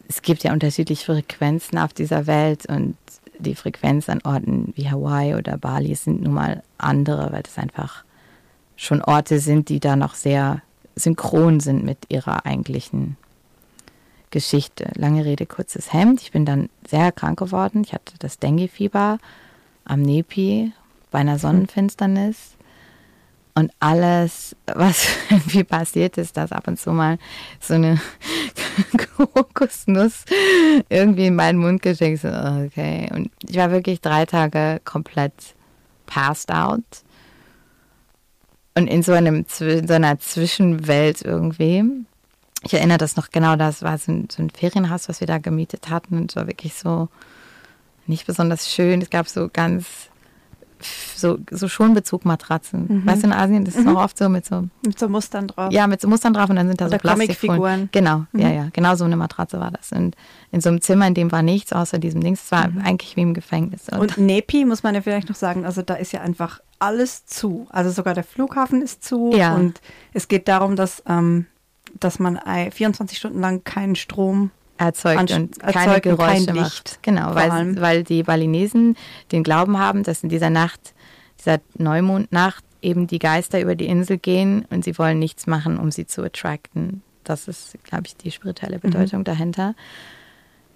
[0.09, 2.97] es gibt ja unterschiedliche Frequenzen auf dieser Welt und
[3.39, 8.05] die Frequenz an Orten wie Hawaii oder Bali sind nun mal andere, weil das einfach
[8.77, 10.63] schon Orte sind, die da noch sehr
[10.97, 13.17] synchron sind mit ihrer eigentlichen
[14.35, 14.91] Geschichte.
[14.97, 16.21] Lange Rede, kurzes Hemd.
[16.21, 17.85] Ich bin dann sehr krank geworden.
[17.87, 19.19] Ich hatte das Dengue-Fieber
[19.85, 20.73] am Nepi
[21.13, 22.57] bei einer Sonnenfinsternis.
[23.55, 27.19] Und alles, was irgendwie passiert ist, dass ab und zu mal
[27.61, 28.01] so eine
[29.17, 30.25] Kokosnuss
[30.89, 32.23] irgendwie in meinen Mund geschickt.
[32.23, 33.09] So, okay.
[33.15, 35.55] Und ich war wirklich drei Tage komplett
[36.07, 36.83] passed out.
[38.75, 41.85] Und in so, einem, in so einer Zwischenwelt irgendwie
[42.65, 45.39] ich erinnere das noch genau, das war so ein, so ein Ferienhaus, was wir da
[45.39, 47.09] gemietet hatten und es war wirklich so
[48.07, 49.01] nicht besonders schön.
[49.01, 49.87] Es gab so ganz
[51.17, 52.87] so, so Schonbezugmatratzen.
[52.89, 53.07] Mhm.
[53.07, 53.95] Weißt du, in Asien das ist mhm.
[53.95, 55.73] noch oft so mit so mit so Mustern drauf.
[55.73, 57.89] Ja, mit so Mustern drauf und dann sind da Oder so Plastikfiguren.
[57.93, 58.41] Genau, mhm.
[58.41, 59.93] ja, ja, genau so eine Matratze war das.
[59.93, 60.17] Und
[60.51, 62.45] in so einem Zimmer, in dem war nichts außer diesem Dings.
[62.45, 62.83] Es war mhm.
[62.83, 63.89] eigentlich wie im Gefängnis.
[63.89, 67.25] Und, und Nepi muss man ja vielleicht noch sagen, also da ist ja einfach alles
[67.27, 67.67] zu.
[67.71, 69.33] Also sogar der Flughafen ist zu.
[69.35, 69.55] Ja.
[69.55, 69.81] Und
[70.13, 71.47] es geht darum, dass ähm,
[72.01, 76.99] dass man 24 Stunden lang keinen Strom erzeugt und keine Geräusche kein macht.
[77.03, 78.97] Genau, weil, weil die Balinesen
[79.33, 80.95] den Glauben haben, dass in dieser Nacht,
[81.39, 85.91] dieser Neumondnacht, eben die Geister über die Insel gehen und sie wollen nichts machen, um
[85.91, 87.03] sie zu attracten.
[87.23, 88.83] Das ist, glaube ich, die spirituelle mhm.
[88.83, 89.25] Bedeutung mhm.
[89.25, 89.75] dahinter.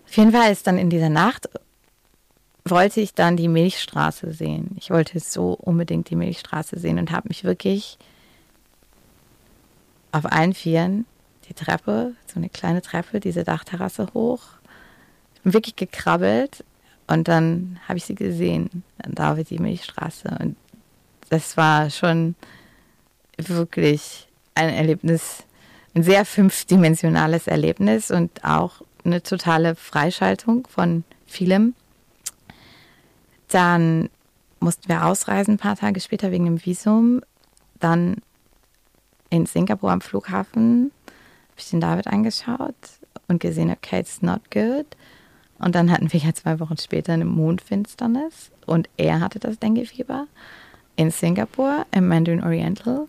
[0.07, 1.49] Auf jeden Fall ist dann in dieser Nacht
[2.71, 4.77] wollte ich dann die Milchstraße sehen.
[4.79, 7.99] Ich wollte so unbedingt die Milchstraße sehen und habe mich wirklich
[10.13, 11.07] auf allen Vieren
[11.49, 14.43] die Treppe, so eine kleine Treppe, diese Dachterrasse hoch,
[15.45, 16.65] wirklich gekrabbelt
[17.07, 20.37] und dann habe ich sie gesehen, da auf die Milchstraße.
[20.41, 20.57] Und
[21.31, 22.35] das war schon
[23.39, 25.45] wirklich ein Erlebnis,
[25.95, 31.75] ein sehr fünfdimensionales Erlebnis und auch eine totale Freischaltung von vielem.
[33.49, 34.11] Dann
[34.61, 37.23] mussten wir ausreisen ein paar Tage später wegen dem Visum.
[37.81, 38.17] Dann
[39.31, 40.93] in Singapur am Flughafen
[41.51, 42.75] habe ich den David angeschaut
[43.27, 44.87] und gesehen, okay, it's not good.
[45.59, 50.27] Und dann hatten wir ja zwei Wochen später eine Mondfinsternis und er hatte das Dengue-Fieber
[50.97, 53.09] in Singapur im Mandarin Oriental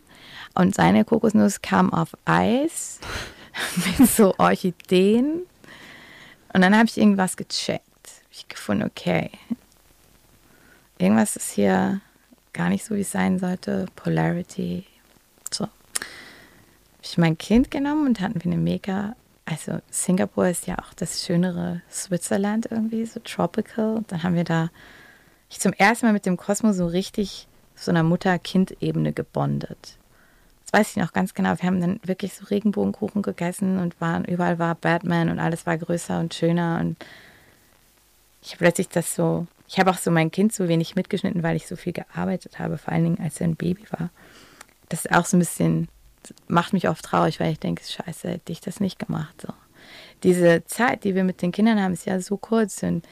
[0.55, 2.99] und seine Kokosnuss kam auf Eis
[3.99, 5.43] mit so Orchideen
[6.53, 7.83] und dann habe ich irgendwas gecheckt.
[8.31, 9.29] Ich gefunden, okay,
[10.97, 12.01] irgendwas ist hier
[12.53, 13.85] gar nicht so, wie es sein sollte.
[13.95, 14.85] Polarity.
[17.01, 19.15] Ich mein Kind genommen und hatten wir eine mega.
[19.45, 23.95] Also Singapur ist ja auch das schönere Switzerland irgendwie, so tropical.
[23.95, 24.69] Und dann haben wir da
[25.49, 29.97] ich zum ersten Mal mit dem Kosmos so richtig so einer Mutter-Kind-Ebene gebondet.
[30.65, 31.49] Das weiß ich noch ganz genau.
[31.57, 35.77] Wir haben dann wirklich so Regenbogenkuchen gegessen und waren, überall war Batman und alles war
[35.77, 36.97] größer und schöner und
[38.43, 41.55] ich habe plötzlich das so ich habe auch so mein Kind so wenig mitgeschnitten, weil
[41.55, 44.09] ich so viel gearbeitet habe, vor allen Dingen als er ein Baby war.
[44.89, 45.87] Das ist auch so ein bisschen,
[46.47, 49.41] macht mich oft traurig, weil ich denke, scheiße, hätte ich das nicht gemacht.
[49.41, 49.53] So.
[50.23, 53.05] Diese Zeit, die wir mit den Kindern haben, ist ja so kurz und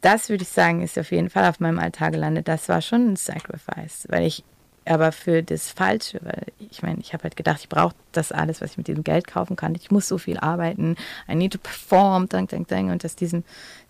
[0.00, 2.46] das würde ich sagen, ist auf jeden Fall auf meinem Alltag gelandet.
[2.46, 4.44] Das war schon ein Sacrifice, weil ich
[4.88, 8.60] aber für das Falsche, weil ich meine, ich habe halt gedacht, ich brauche das alles,
[8.60, 9.74] was ich mit diesem Geld kaufen kann.
[9.74, 10.96] Ich muss so viel arbeiten.
[11.28, 12.90] I need to perform, dang, dang, dang.
[12.90, 13.44] Und aus diesem,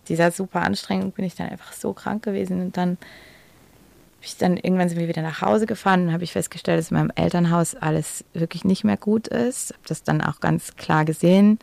[0.07, 2.61] dieser super Anstrengung bin ich dann einfach so krank gewesen.
[2.61, 2.97] Und dann
[4.21, 6.97] ich dann irgendwann sind wir wieder nach Hause gefahren und habe ich festgestellt, dass in
[6.97, 9.71] meinem Elternhaus alles wirklich nicht mehr gut ist.
[9.71, 11.59] Habe das dann auch ganz klar gesehen.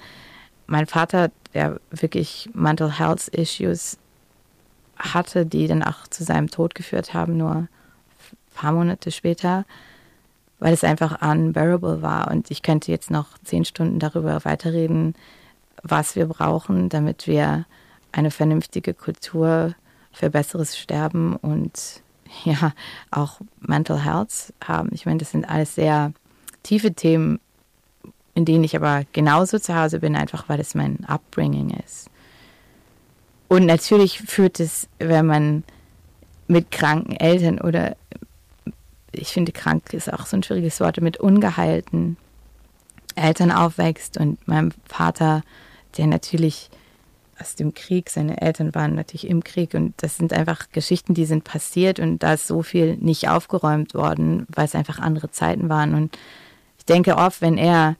[0.67, 3.99] Mein Vater, der wirklich Mental Health Issues
[4.97, 7.69] hatte, die dann auch zu seinem Tod geführt haben, nur
[8.57, 9.65] paar Monate später,
[10.59, 12.31] weil es einfach unbearable war.
[12.31, 15.15] Und ich könnte jetzt noch zehn Stunden darüber weiterreden,
[15.83, 17.67] was wir brauchen, damit wir
[18.11, 19.75] eine vernünftige Kultur
[20.11, 22.03] für besseres Sterben und
[22.45, 22.73] ja,
[23.11, 24.91] auch Mental Health haben.
[24.93, 26.13] Ich meine, das sind alles sehr
[26.63, 27.41] tiefe Themen,
[28.35, 32.11] in denen ich aber genauso zu Hause bin, einfach weil es mein Upbringing ist.
[33.49, 35.65] Und natürlich führt es, wenn man
[36.49, 37.97] mit kranken Eltern oder
[39.13, 42.17] ich finde, krank ist auch so ein schwieriges Wort, mit ungeheilten
[43.15, 45.43] Eltern aufwächst und meinem Vater,
[45.97, 46.71] der natürlich
[47.41, 51.27] aus dem Krieg, seine Eltern waren natürlich im Krieg und das sind einfach Geschichten, die
[51.27, 55.69] sind passiert und da ist so viel nicht aufgeräumt worden, weil es einfach andere Zeiten
[55.69, 56.19] waren und
[56.79, 57.97] ich denke oft, wenn er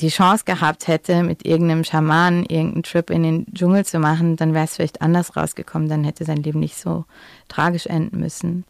[0.00, 4.54] die Chance gehabt hätte, mit irgendeinem Schamanen irgendeinen Trip in den Dschungel zu machen, dann
[4.54, 7.04] wäre es vielleicht anders rausgekommen, dann hätte sein Leben nicht so
[7.48, 8.64] tragisch enden müssen.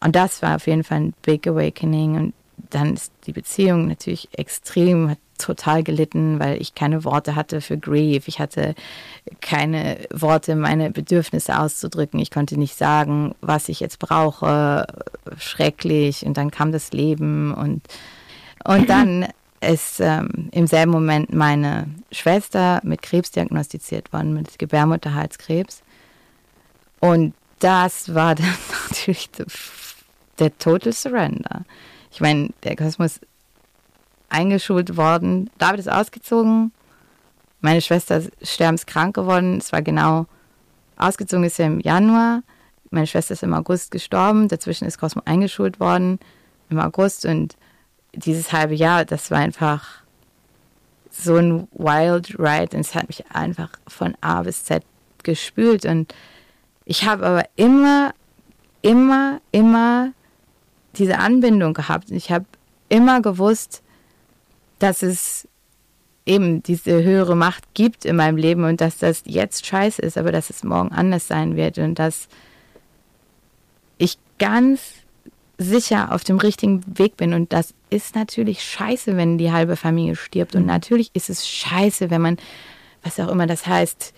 [0.00, 2.16] Und das war auf jeden Fall ein Big Awakening.
[2.16, 2.34] Und
[2.70, 7.78] dann ist die Beziehung natürlich extrem, hat total gelitten, weil ich keine Worte hatte für
[7.78, 8.28] Grief.
[8.28, 8.74] Ich hatte
[9.40, 12.20] keine Worte, meine Bedürfnisse auszudrücken.
[12.20, 14.86] Ich konnte nicht sagen, was ich jetzt brauche.
[15.38, 16.24] Schrecklich.
[16.24, 17.82] Und dann kam das Leben und,
[18.64, 19.26] und dann
[19.60, 25.82] ist ähm, im selben Moment meine Schwester mit Krebs diagnostiziert worden, mit Gebärmutterhalskrebs.
[27.00, 28.54] Und das war dann
[28.88, 29.30] natürlich
[30.38, 31.64] der Total Surrender.
[32.10, 33.20] Ich meine, der Kosmos
[34.34, 35.48] eingeschult worden.
[35.58, 36.72] David ist ausgezogen.
[37.60, 39.58] Meine Schwester ist sterbenskrank geworden.
[39.58, 40.26] Es war genau
[40.96, 42.42] ausgezogen ist er im Januar.
[42.90, 44.48] Meine Schwester ist im August gestorben.
[44.48, 46.18] Dazwischen ist Cosmo eingeschult worden
[46.68, 47.24] im August.
[47.24, 47.56] Und
[48.12, 50.02] dieses halbe Jahr, das war einfach
[51.10, 52.76] so ein Wild Ride.
[52.76, 54.82] Und es hat mich einfach von A bis Z
[55.22, 55.84] gespült.
[55.84, 56.12] Und
[56.84, 58.12] ich habe aber immer,
[58.82, 60.12] immer, immer
[60.96, 62.10] diese Anbindung gehabt.
[62.10, 62.46] Ich habe
[62.88, 63.83] immer gewusst,
[64.84, 65.48] dass es
[66.26, 70.30] eben diese höhere Macht gibt in meinem Leben und dass das jetzt scheiße ist, aber
[70.30, 72.28] dass es morgen anders sein wird und dass
[73.96, 74.82] ich ganz
[75.56, 77.32] sicher auf dem richtigen Weg bin.
[77.32, 80.54] Und das ist natürlich scheiße, wenn die halbe Familie stirbt.
[80.54, 80.68] Und mhm.
[80.68, 82.36] natürlich ist es scheiße, wenn man,
[83.02, 84.12] was auch immer das heißt,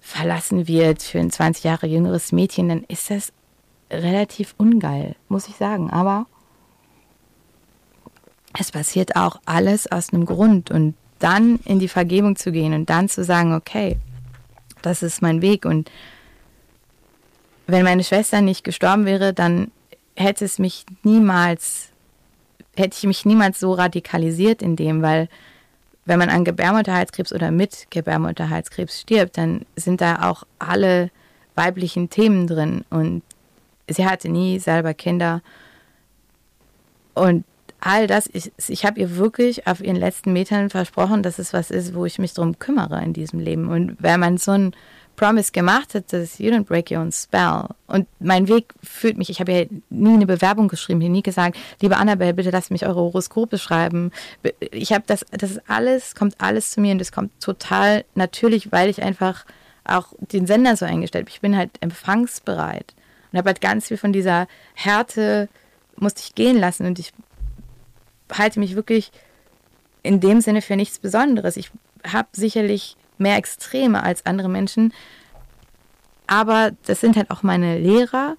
[0.00, 3.32] verlassen wird für ein 20 Jahre jüngeres Mädchen, dann ist das
[3.90, 5.90] relativ ungeil, muss ich sagen.
[5.90, 6.26] Aber
[8.58, 10.70] es passiert auch alles aus einem Grund.
[10.70, 13.98] Und dann in die Vergebung zu gehen und dann zu sagen, okay,
[14.82, 15.64] das ist mein Weg.
[15.64, 15.90] Und
[17.66, 19.70] wenn meine Schwester nicht gestorben wäre, dann
[20.16, 21.90] hätte es mich niemals,
[22.76, 25.28] hätte ich mich niemals so radikalisiert in dem, weil
[26.06, 31.10] wenn man an Gebärmutterhalskrebs oder mit Gebärmutterhalskrebs stirbt, dann sind da auch alle
[31.54, 32.84] weiblichen Themen drin.
[32.88, 33.22] Und
[33.86, 35.42] sie hatte nie selber Kinder.
[37.14, 37.44] Und
[37.80, 41.70] all das, ich, ich habe ihr wirklich auf ihren letzten Metern versprochen, dass es was
[41.70, 43.68] ist, wo ich mich drum kümmere in diesem Leben.
[43.68, 44.72] Und wenn man so ein
[45.16, 47.64] Promise gemacht hat, dass you don't break your own spell.
[47.86, 51.98] Und mein Weg führt mich, ich habe ja nie eine Bewerbung geschrieben, nie gesagt, liebe
[51.98, 54.12] Annabelle, bitte lasst mich eure Horoskope schreiben.
[54.70, 58.72] Ich habe das, das ist alles, kommt alles zu mir und das kommt total natürlich,
[58.72, 59.44] weil ich einfach
[59.84, 61.34] auch den Sender so eingestellt habe.
[61.34, 62.94] Ich bin halt empfangsbereit
[63.30, 65.48] und habe halt ganz viel von dieser Härte
[65.96, 67.12] musste ich gehen lassen und ich
[68.32, 69.12] halte mich wirklich
[70.02, 71.56] in dem Sinne für nichts Besonderes.
[71.56, 71.70] Ich
[72.06, 74.92] habe sicherlich mehr Extreme als andere Menschen,
[76.26, 78.36] aber das sind halt auch meine Lehrer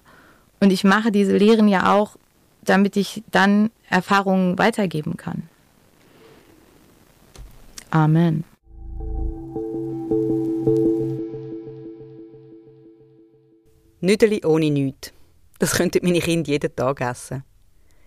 [0.60, 2.16] und ich mache diese Lehren ja auch,
[2.62, 5.48] damit ich dann Erfahrungen weitergeben kann.
[7.90, 8.44] Amen.
[14.00, 15.12] Nüdeli ohne nichts.
[15.58, 17.44] Das könnten meine Kinder jeden Tag essen.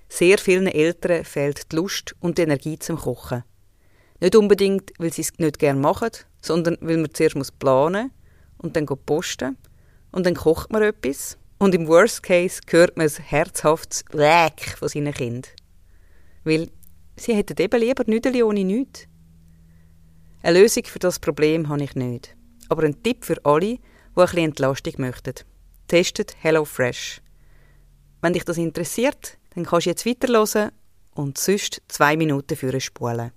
[0.08, 3.44] Sehr vielen Eltern fehlt die Lust und die Energie zum Kochen.
[4.20, 8.12] Nicht unbedingt, weil sie es nicht gerne machen, sondern weil man zuerst muss planen
[8.58, 9.58] und dann posten
[10.12, 14.88] und dann kocht man etwas und im Worst Case hört man ein herzhaftes Wäck von
[14.88, 15.52] seinen Kindern.
[16.44, 16.70] Weil
[17.16, 19.08] sie hätten eben lieber Nüdeli ohne nichts.
[20.44, 22.36] Eine Lösung für das Problem habe ich nicht.
[22.70, 23.82] Aber ein Tipp für alle, die
[24.16, 25.34] ein Entlastung möchten.
[25.88, 27.22] Testet HelloFresh.
[28.22, 30.72] Wenn dich das interessiert, dann kannst du jetzt weiterhören
[31.16, 33.32] und sonst zwei Minuten für spulen.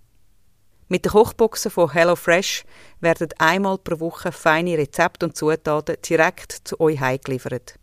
[0.89, 2.65] Mit den Kochboxen von HelloFresh
[3.01, 7.75] werden einmal pro Woche feine Rezepte und Zutaten direkt zu euch heimgeliefert.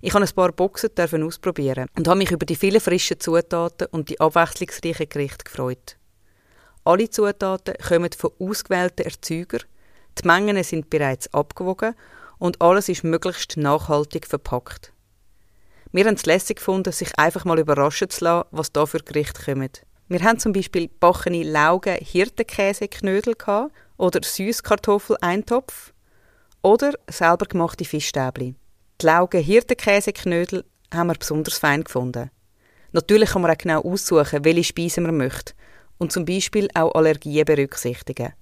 [0.00, 0.90] Ich habe ein paar Boxen
[1.22, 5.96] ausprobieren und habe mich über die vielen frischen Zutaten und die abwechslungsreichen Gerichte gefreut.
[6.84, 9.62] Alle Zutaten kommen von ausgewählten Erzeugern,
[10.18, 11.94] die Mengen sind bereits abgewogen
[12.38, 14.91] und alles ist möglichst nachhaltig verpackt.
[15.94, 19.42] Wir haben es lässig gefunden, sich einfach mal überraschen zu lassen, was da für Gerichte
[19.44, 19.68] kommen.
[20.08, 23.34] Wir haben zum Beispiel backene Laugen Hirtenkäseknödel
[23.98, 25.92] oder Süßkartoffel-Eintopf
[26.62, 28.54] oder selber gemachte Fischstäbli.
[29.02, 32.30] Die Laugen Hirtenkäseknödel haben wir besonders fein gefunden.
[32.92, 35.52] Natürlich kann man auch genau aussuchen, welche Speisen man möchte
[35.98, 38.32] und zum Beispiel auch Allergien berücksichtigen.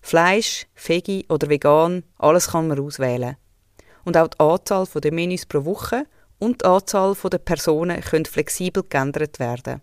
[0.00, 3.36] Fleisch, Veggie oder vegan, alles kann man auswählen.
[4.04, 6.04] Und auch die Anzahl der Menüs pro Woche
[6.38, 9.80] und die Anzahl der Personen können flexibel geändert werden.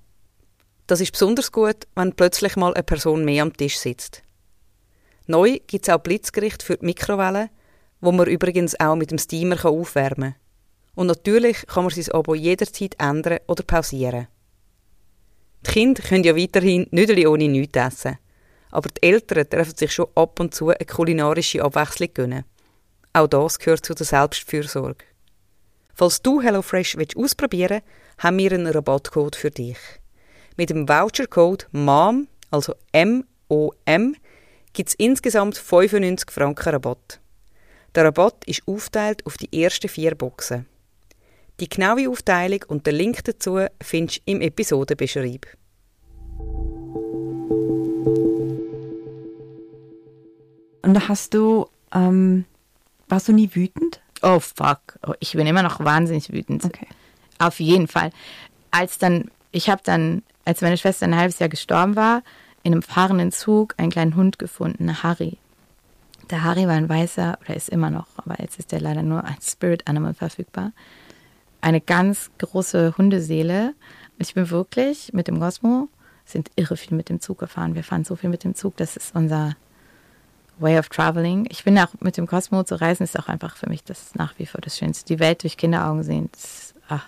[0.87, 4.23] Das ist besonders gut, wenn plötzlich mal eine Person mehr am Tisch sitzt.
[5.27, 7.49] Neu gibt es auch Blitzgericht für die Mikrowelle,
[8.01, 10.39] wo man übrigens auch mit dem Steamer aufwärmen kann.
[10.93, 14.27] Und natürlich kann man sein Abo jederzeit ändern oder pausieren.
[15.65, 18.17] Die Kinder können ja weiterhin nicht ohne nichts essen.
[18.69, 22.45] Aber die Eltern dürfen sich schon ab und zu eine kulinarische Abwechslung gönnen.
[23.13, 25.05] Auch das gehört zu der Selbstfürsorge.
[25.97, 29.77] Falls du HelloFresh ausprobieren willst, haben wir einen Rabattcode für dich.
[30.57, 34.15] Mit dem Vouchercode MOM, also M-O-M,
[34.73, 37.21] gibt es insgesamt 95 Franken Rabatt.
[37.95, 40.65] Der Rabatt ist aufteilt auf die ersten vier Boxen.
[41.61, 45.45] Die genaue Aufteilung und den Link dazu findest du im Episodenbeschreib.
[50.81, 52.43] Und hast du, ähm,
[53.07, 54.01] warst du nie wütend?
[54.25, 54.97] Oh fuck.
[55.05, 56.65] Oh, ich bin immer noch wahnsinnig wütend.
[56.65, 56.87] Okay.
[57.37, 58.09] Auf jeden Fall.
[58.71, 62.23] Als dann, ich habe dann, als meine Schwester ein halbes Jahr gestorben war,
[62.63, 65.37] in einem fahrenden Zug einen kleinen Hund gefunden, Harry.
[66.31, 69.23] Der Harry war ein weißer, oder ist immer noch, aber jetzt ist der leider nur
[69.23, 70.71] als Spirit Animal verfügbar.
[71.61, 73.75] Eine ganz große Hundeseele.
[74.17, 75.87] Ich bin wirklich mit dem Cosmo,
[76.25, 77.75] sind irre viel mit dem Zug gefahren.
[77.75, 79.55] Wir fahren so viel mit dem Zug, das ist unser
[80.57, 81.47] Way of Traveling.
[81.49, 84.33] Ich finde auch mit dem Cosmo zu reisen ist auch einfach für mich das nach
[84.37, 85.05] wie vor das Schönste.
[85.05, 86.29] Die Welt durch Kinderaugen sehen.
[86.31, 87.07] Das, ach.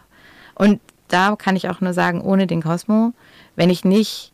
[0.55, 3.13] Und da kann ich auch nur sagen, ohne den Cosmo,
[3.55, 4.33] wenn ich nicht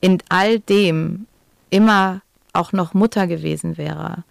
[0.00, 1.26] in all dem
[1.70, 4.24] immer auch noch Mutter gewesen wäre.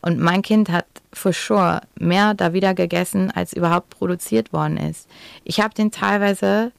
[0.00, 5.08] Und mein Kind hat for sure mehr da wieder gegessen, als überhaupt produziert worden ist.
[5.44, 6.72] Ich habe den teilweise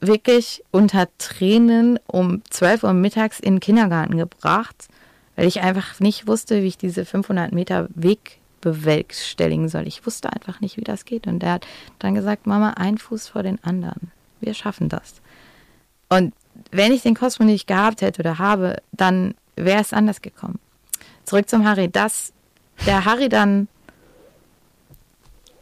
[0.00, 4.89] wirklich unter Tränen um 12 Uhr mittags in den Kindergarten gebracht
[5.40, 9.86] weil ich einfach nicht wusste, wie ich diese 500 Meter Weg bewerkstelligen soll.
[9.86, 11.26] Ich wusste einfach nicht, wie das geht.
[11.26, 11.66] Und er hat
[11.98, 14.12] dann gesagt, Mama, ein Fuß vor den anderen.
[14.40, 15.22] Wir schaffen das.
[16.10, 16.34] Und
[16.72, 20.58] wenn ich den Cosmo nicht gehabt hätte oder habe, dann wäre es anders gekommen.
[21.24, 21.88] Zurück zum Harry.
[21.88, 22.34] Dass
[22.84, 23.68] der Harry dann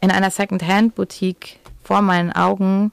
[0.01, 2.91] in einer Second-Hand-Boutique vor meinen Augen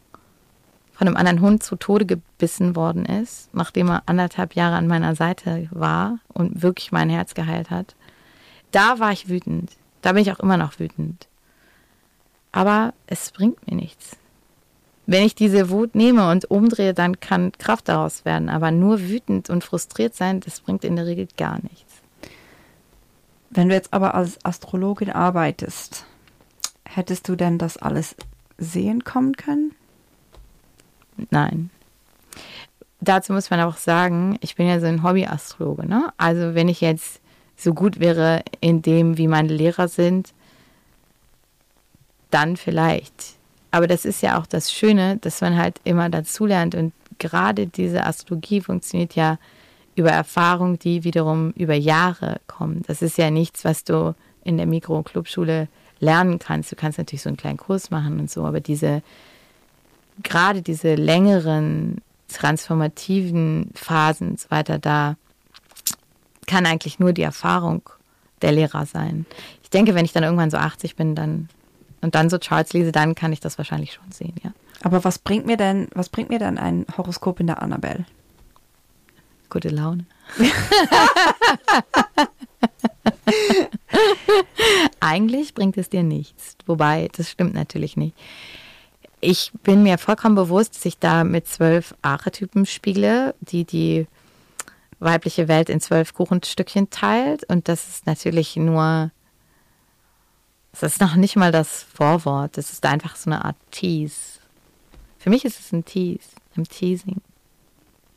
[0.96, 5.14] von einem anderen Hund zu Tode gebissen worden ist, nachdem er anderthalb Jahre an meiner
[5.14, 7.94] Seite war und wirklich mein Herz geheilt hat.
[8.70, 9.72] Da war ich wütend.
[10.00, 11.28] Da bin ich auch immer noch wütend.
[12.50, 14.16] Aber es bringt mir nichts.
[15.04, 18.48] Wenn ich diese Wut nehme und umdrehe, dann kann Kraft daraus werden.
[18.48, 21.92] Aber nur wütend und frustriert sein, das bringt in der Regel gar nichts.
[23.50, 26.06] Wenn du jetzt aber als Astrologin arbeitest,
[26.84, 28.16] hättest du denn das alles
[28.56, 29.74] sehen kommen können?
[31.30, 31.70] Nein.
[33.00, 35.86] Dazu muss man auch sagen, ich bin ja so ein Hobbyastrologe.
[35.86, 36.12] Ne?
[36.16, 37.20] Also wenn ich jetzt
[37.56, 40.32] so gut wäre in dem, wie meine Lehrer sind,
[42.30, 43.36] dann vielleicht.
[43.70, 46.74] Aber das ist ja auch das Schöne, dass man halt immer dazulernt.
[46.74, 49.38] Und gerade diese Astrologie funktioniert ja
[49.94, 52.82] über Erfahrung, die wiederum über Jahre kommen.
[52.86, 54.14] Das ist ja nichts, was du
[54.44, 56.70] in der Mikro-Clubschule lernen kannst.
[56.70, 59.02] Du kannst natürlich so einen kleinen Kurs machen und so, aber diese,
[60.22, 65.16] gerade diese längeren transformativen Phasen und so weiter, da
[66.46, 67.82] kann eigentlich nur die Erfahrung
[68.42, 69.26] der Lehrer sein.
[69.62, 71.48] Ich denke, wenn ich dann irgendwann so 80 bin, dann
[72.00, 74.52] und dann so Charts lese, dann kann ich das wahrscheinlich schon sehen, ja.
[74.82, 78.04] Aber was bringt mir denn, was bringt mir denn ein Horoskop in der Annabelle?
[79.50, 80.04] Gute Laune.
[85.00, 86.56] Eigentlich bringt es dir nichts.
[86.66, 88.14] Wobei, das stimmt natürlich nicht.
[89.20, 94.06] Ich bin mir vollkommen bewusst, dass ich da mit zwölf Archetypen spiele, die die
[94.98, 97.44] weibliche Welt in zwölf Kuchenstückchen teilt.
[97.44, 99.10] Und das ist natürlich nur,
[100.72, 102.56] das ist noch nicht mal das Vorwort.
[102.56, 104.40] Das ist einfach so eine Art Tease.
[105.18, 107.20] Für mich ist es ein Tease, ein Teasing.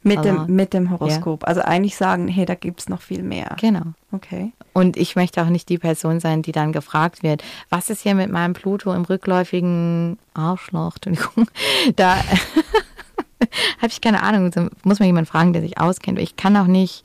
[0.01, 1.41] Mit, dem, mit dem Horoskop.
[1.41, 1.47] Ja.
[1.47, 3.57] Also eigentlich sagen, hey, da gibt es noch viel mehr.
[3.59, 3.93] Genau.
[4.13, 4.53] Okay.
[4.71, 8.15] Und ich möchte auch nicht die Person sein, die dann gefragt wird, was ist hier
[8.15, 10.95] mit meinem Pluto im rückläufigen Arschloch?
[10.95, 11.47] Entschuldigung.
[11.95, 12.17] Da
[13.77, 14.51] habe ich keine Ahnung.
[14.51, 16.19] Da muss man jemand fragen, der sich auskennt.
[16.19, 17.03] Ich kann auch nicht,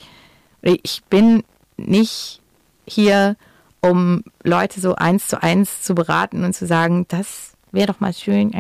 [0.63, 1.43] ich bin
[1.77, 2.41] nicht
[2.87, 3.37] hier,
[3.81, 8.13] um Leute so eins zu eins zu beraten und zu sagen, das wäre doch mal
[8.13, 8.53] schön.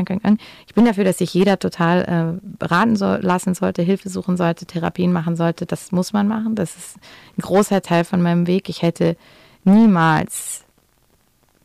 [0.66, 4.66] Ich bin dafür, dass sich jeder total äh, beraten soll, lassen sollte, Hilfe suchen sollte,
[4.66, 5.66] Therapien machen sollte.
[5.66, 6.54] Das muss man machen.
[6.54, 6.96] Das ist
[7.38, 8.68] ein großer Teil von meinem Weg.
[8.68, 9.16] Ich hätte
[9.64, 10.64] niemals,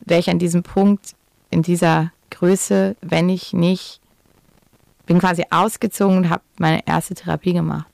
[0.00, 1.14] wäre ich an diesem Punkt,
[1.50, 4.00] in dieser Größe, wenn ich nicht,
[5.06, 7.86] bin quasi ausgezogen und habe meine erste Therapie gemacht.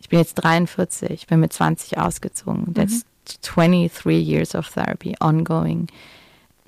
[0.00, 2.74] Ich bin jetzt 43, ich bin mit 20 ausgezogen.
[2.74, 3.08] That's mhm.
[3.42, 5.88] 23 years of therapy ongoing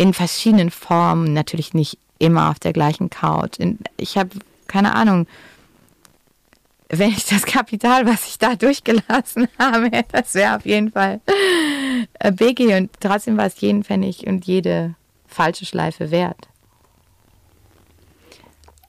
[0.00, 3.58] in verschiedenen Formen, natürlich nicht immer auf der gleichen Couch.
[3.98, 4.30] ich habe
[4.66, 5.26] keine Ahnung,
[6.88, 11.20] wenn ich das Kapital, was ich da durchgelassen habe, das wäre auf jeden Fall
[12.18, 14.94] äh, BG und trotzdem war es jeden Pfennig und jede
[15.26, 16.48] falsche Schleife wert.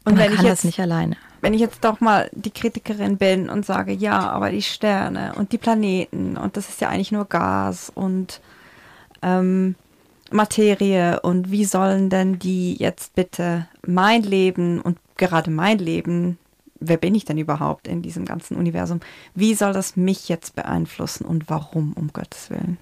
[0.06, 1.18] Und, und wenn ich jetzt das nicht alleine.
[1.42, 5.52] Wenn ich jetzt doch mal die Kritikerin bin und sage, ja, aber die Sterne und
[5.52, 8.40] die Planeten und das ist ja eigentlich nur Gas und
[9.22, 9.76] ähm,
[10.34, 16.38] Materie und wie sollen denn die jetzt bitte mein Leben und gerade mein Leben,
[16.80, 19.00] wer bin ich denn überhaupt in diesem ganzen Universum,
[19.36, 22.78] wie soll das mich jetzt beeinflussen und warum, um Gottes Willen?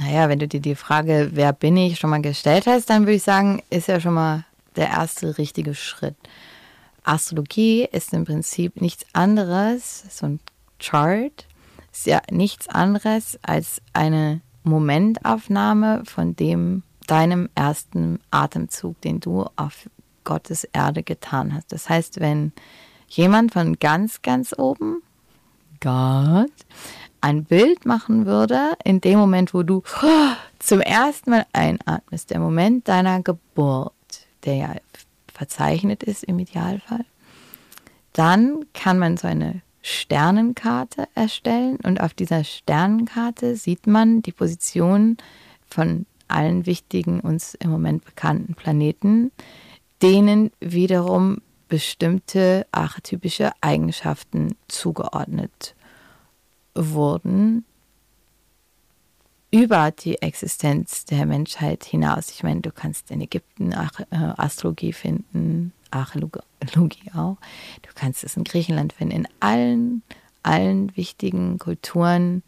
[0.00, 3.14] Naja, wenn du dir die Frage, wer bin ich, schon mal gestellt hast, dann würde
[3.14, 4.44] ich sagen, ist ja schon mal
[4.76, 6.16] der erste richtige Schritt.
[7.04, 10.40] Astrologie ist im Prinzip nichts anderes, so ein
[10.80, 11.46] Chart,
[11.92, 19.88] ist ja nichts anderes als eine Momentaufnahme von dem deinem ersten Atemzug, den du auf
[20.24, 21.70] Gottes Erde getan hast.
[21.72, 22.52] Das heißt, wenn
[23.08, 25.02] jemand von ganz, ganz oben,
[25.80, 26.50] Gott,
[27.20, 29.82] ein Bild machen würde, in dem Moment, wo du
[30.58, 33.92] zum ersten Mal einatmest, der Moment deiner Geburt,
[34.44, 34.74] der ja
[35.32, 37.04] verzeichnet ist im Idealfall,
[38.12, 45.18] dann kann man so eine Sternenkarte erstellen und auf dieser Sternenkarte sieht man die Position
[45.68, 49.30] von allen wichtigen uns im Moment bekannten Planeten,
[50.00, 55.74] denen wiederum bestimmte archetypische Eigenschaften zugeordnet
[56.74, 57.66] wurden
[59.50, 62.30] über die Existenz der Menschheit hinaus.
[62.30, 63.86] Ich meine, du kannst in Ägypten äh,
[64.36, 67.36] Astrologie finden, Archäologie auch.
[67.82, 69.14] Du kannst es in Griechenland finden.
[69.16, 70.02] In allen,
[70.42, 72.42] allen wichtigen Kulturen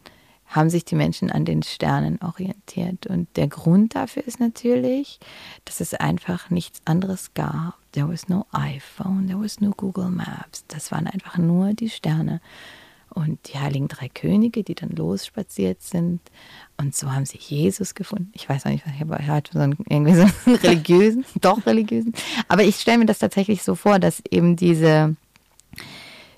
[0.47, 3.07] haben sich die Menschen an den Sternen orientiert.
[3.07, 5.19] Und der Grund dafür ist natürlich,
[5.65, 7.75] dass es einfach nichts anderes gab.
[7.93, 10.65] There was no iPhone, there was no Google Maps.
[10.69, 12.41] Das waren einfach nur die Sterne.
[13.17, 16.21] Und die heiligen drei Könige, die dann losspaziert sind.
[16.77, 18.31] Und so haben sie Jesus gefunden.
[18.35, 22.12] Ich weiß auch nicht, ich habe halt so einen, irgendwie so einen religiösen, doch religiösen.
[22.47, 25.17] Aber ich stelle mir das tatsächlich so vor, dass eben diese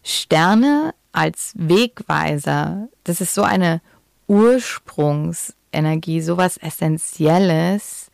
[0.05, 3.81] Sterne als Wegweiser, das ist so eine
[4.29, 8.12] Ursprungsenergie, sowas Essentielles,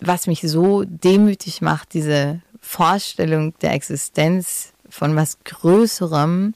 [0.00, 6.54] was mich so demütig macht, diese Vorstellung der Existenz von was Größerem,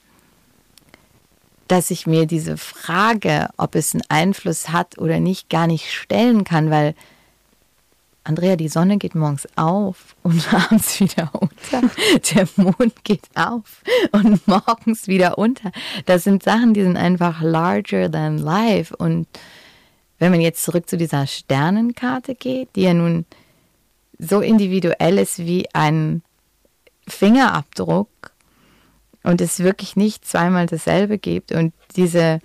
[1.69, 6.45] dass ich mir diese Frage, ob es einen Einfluss hat oder nicht, gar nicht stellen
[6.45, 6.95] kann, weil
[8.27, 11.91] Andrea, die Sonne geht morgens auf und abends wieder unter.
[12.35, 13.83] Der Mond geht auf
[14.13, 15.71] und morgens wieder unter.
[16.07, 18.97] Das sind Sachen, die sind einfach larger than life.
[18.97, 19.29] Und
[20.19, 23.27] wenn man jetzt zurück zu dieser Sternenkarte geht, die ja nun
[24.19, 26.23] so individuell ist wie ein
[27.09, 28.09] Fingerabdruck
[29.23, 32.41] und es wirklich nicht zweimal dasselbe gibt und diese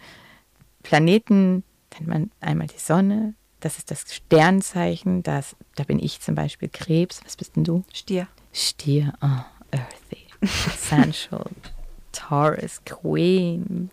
[0.84, 6.36] Planeten, nennt man einmal die Sonne, das ist das Sternzeichen, das, da bin ich zum
[6.36, 7.22] Beispiel Krebs.
[7.26, 7.84] Was bist denn du?
[7.94, 8.28] Stier.
[8.54, 11.46] Stier, oh, earthy, essential,
[12.12, 13.90] Taurus, Queen.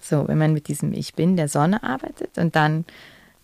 [0.00, 2.84] So, wenn man mit diesem Ich Bin der Sonne arbeitet und dann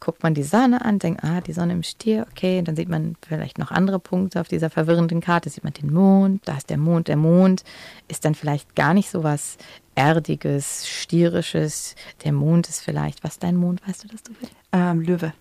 [0.03, 2.88] guckt man die Sonne an, denkt, ah, die Sonne im Stier, okay, und dann sieht
[2.88, 6.70] man vielleicht noch andere Punkte auf dieser verwirrenden Karte, sieht man den Mond, da ist
[6.70, 7.62] der Mond, der Mond
[8.09, 9.59] ist dann vielleicht gar nicht so was
[9.94, 11.94] Erdiges, Stierisches,
[12.24, 14.55] der Mond ist vielleicht, was dein Mond, weißt du das du willst?
[14.72, 15.32] Ähm, Löwe.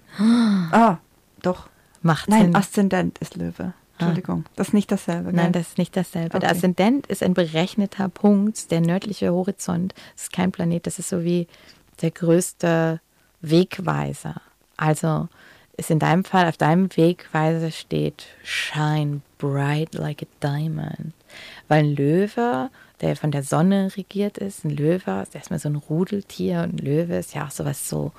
[0.72, 0.98] Ah,
[1.42, 1.68] doch.
[2.04, 2.56] Macht Nein, Sinn.
[2.56, 3.74] Aszendent ist Löwe.
[3.98, 5.34] Entschuldigung, das ist nicht dasselbe.
[5.34, 5.62] Nein, gell?
[5.62, 6.40] das ist nicht dasselbe.
[6.40, 6.58] Der Okay.
[6.58, 9.94] Aszendent ist ein berechneter Punkt, der nördliche Horizont.
[10.14, 11.48] Das ist kein Planet, das ist so wie
[12.02, 13.00] der größte
[13.42, 14.42] Wegweiser.
[14.82, 15.30] Also
[15.78, 21.14] ist in deinem Fall, auf deinem Wegweiser steht Shine bright like a diamond.
[21.68, 25.76] Weil ein Löwe, der von der Sonne regiert ist, ein Löwe ist erstmal so ein
[25.76, 28.12] Rudeltier und ein Löwe ist ja auch sowas so.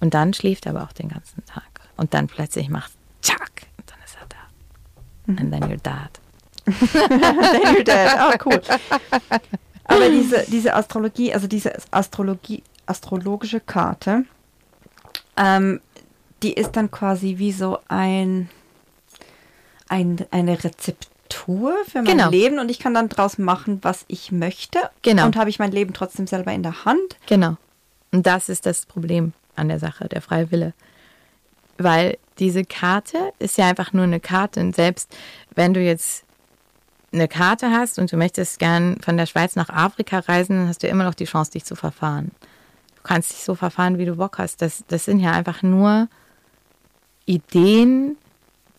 [0.00, 1.68] Und dann schläft er aber auch den ganzen Tag.
[1.96, 5.42] Und dann plötzlich macht Tschak und dann ist er da.
[5.42, 6.20] And then you're dead.
[6.64, 8.08] Then you're dead.
[8.16, 8.60] Ah, cool.
[9.84, 14.24] Aber diese, diese Astrologie, also diese Astrologie, astrologische Karte,
[15.36, 15.80] ähm,
[16.42, 18.48] die ist dann quasi wie so ein,
[19.88, 22.30] ein eine Rezeptur für mein Genau.
[22.30, 24.78] Leben und ich kann dann draus machen, was ich möchte.
[25.02, 25.24] Genau.
[25.26, 27.16] Und habe ich mein Leben trotzdem selber in der Hand.
[27.26, 27.56] Genau.
[28.12, 30.74] Und das ist das Problem an der Sache, der freie Wille.
[31.78, 34.60] Weil diese Karte ist ja einfach nur eine Karte.
[34.60, 35.14] Und selbst
[35.54, 36.24] wenn du jetzt
[37.12, 40.82] eine Karte hast und du möchtest gern von der Schweiz nach Afrika reisen, dann hast
[40.82, 42.32] du immer noch die Chance, dich zu verfahren.
[43.04, 44.62] Du kannst dich so verfahren, wie du Bock hast.
[44.62, 46.08] Das, das sind ja einfach nur
[47.26, 48.16] Ideen,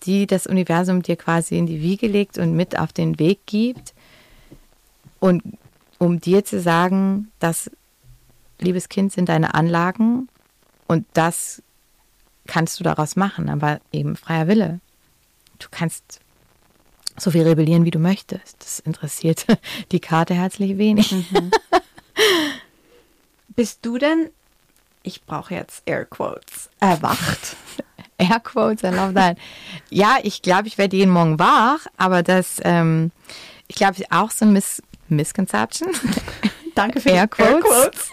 [0.01, 3.93] die das Universum dir quasi in die Wiege legt und mit auf den Weg gibt.
[5.19, 5.43] Und
[5.99, 7.69] um dir zu sagen, dass
[8.57, 10.28] liebes Kind, sind deine Anlagen
[10.88, 11.61] und das
[12.47, 14.80] kannst du daraus machen, aber eben freier Wille.
[15.59, 16.19] Du kannst
[17.15, 18.57] so viel rebellieren, wie du möchtest.
[18.59, 19.45] Das interessiert
[19.91, 21.13] die Karte herzlich wenig.
[23.56, 24.30] Bist du denn,
[25.03, 27.56] ich brauche jetzt Air Quotes, erwacht?
[28.18, 29.38] Air Quotes, I love that.
[29.89, 33.12] Ja, ich glaube, ich werde jeden Morgen wach, aber das, ähm,
[33.68, 35.89] ich glaube, auch so ein Miss Misconception.
[36.76, 38.12] Danke für Air die Air Quotes.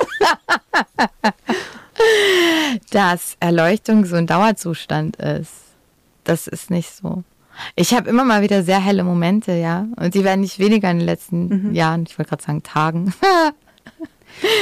[2.91, 5.53] dass Erleuchtung so ein Dauerzustand ist.
[6.25, 7.25] Das ist nicht so.
[7.75, 9.87] Ich habe immer mal wieder sehr helle Momente, ja.
[9.97, 13.15] Und die werden nicht weniger in den letzten Jahren, ich wollte gerade sagen Tagen.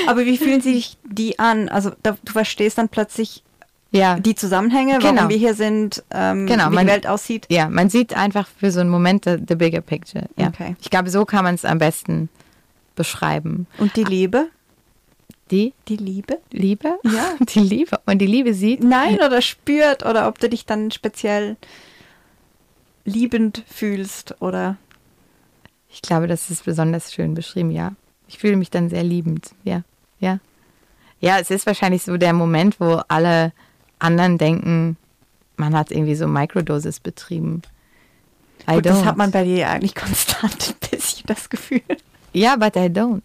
[0.06, 1.68] Aber wie fühlen sich die an?
[1.68, 3.42] Also da, du verstehst dann plötzlich
[3.92, 4.18] ja.
[4.20, 5.28] die Zusammenhänge, warum Genau.
[5.28, 7.46] wir hier sind, ähm, Genau, wie man- die Welt aussieht.
[7.50, 10.26] ja, man sieht einfach für so einen Moment the, the bigger picture.
[10.36, 10.48] Ja.
[10.48, 10.76] Okay.
[10.80, 12.28] Ich glaube, so kann man es am besten
[12.94, 13.66] beschreiben.
[13.78, 14.48] Und die Liebe?
[15.50, 16.38] Die Die Liebe?
[16.52, 16.98] Liebe?
[17.02, 17.32] Ja.
[17.40, 17.98] Die Liebe.
[18.06, 18.84] Und die Liebe sieht.
[18.84, 21.56] Nein, oder spürt, oder ob du dich dann speziell
[23.04, 24.76] liebend fühlst, oder
[25.92, 27.92] Ich glaube, das ist besonders schön beschrieben, ja.
[28.30, 29.82] Ich fühle mich dann sehr liebend, ja.
[30.20, 30.38] Ja.
[31.18, 33.52] Ja, es ist wahrscheinlich so der Moment, wo alle
[33.98, 34.96] anderen denken,
[35.56, 37.62] man hat irgendwie so Microdosis betrieben.
[38.68, 39.04] I Gut, das don't.
[39.04, 41.82] hat man bei dir eigentlich konstant ein bisschen das Gefühl.
[42.32, 43.22] Ja, but I don't.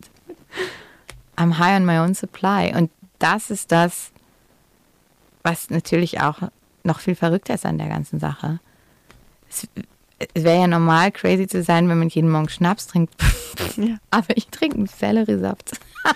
[1.37, 2.73] I'm high on my own supply.
[2.75, 2.89] Und
[3.19, 4.09] das ist das,
[5.43, 6.39] was natürlich auch
[6.83, 8.59] noch viel verrückter ist an der ganzen Sache.
[9.51, 9.67] Es,
[10.33, 13.13] es wäre ja normal, crazy zu sein, wenn man jeden Morgen Schnaps trinkt.
[13.77, 13.97] Ja.
[14.09, 15.71] Aber ich trinke einen Selleriesaft.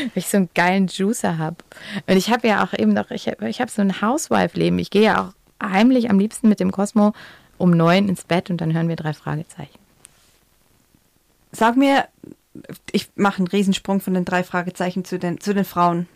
[0.00, 1.56] Weil ich so einen geilen Juicer habe.
[2.06, 4.78] Und ich habe ja auch eben noch, ich habe ich hab so ein Housewife-Leben.
[4.78, 5.32] Ich gehe ja auch
[5.64, 7.12] heimlich am liebsten mit dem Cosmo
[7.56, 9.78] um neun ins Bett und dann hören wir drei Fragezeichen.
[11.52, 12.06] Sag mir,
[12.92, 16.08] ich mache einen Riesensprung von den drei Fragezeichen zu den, zu den Frauen.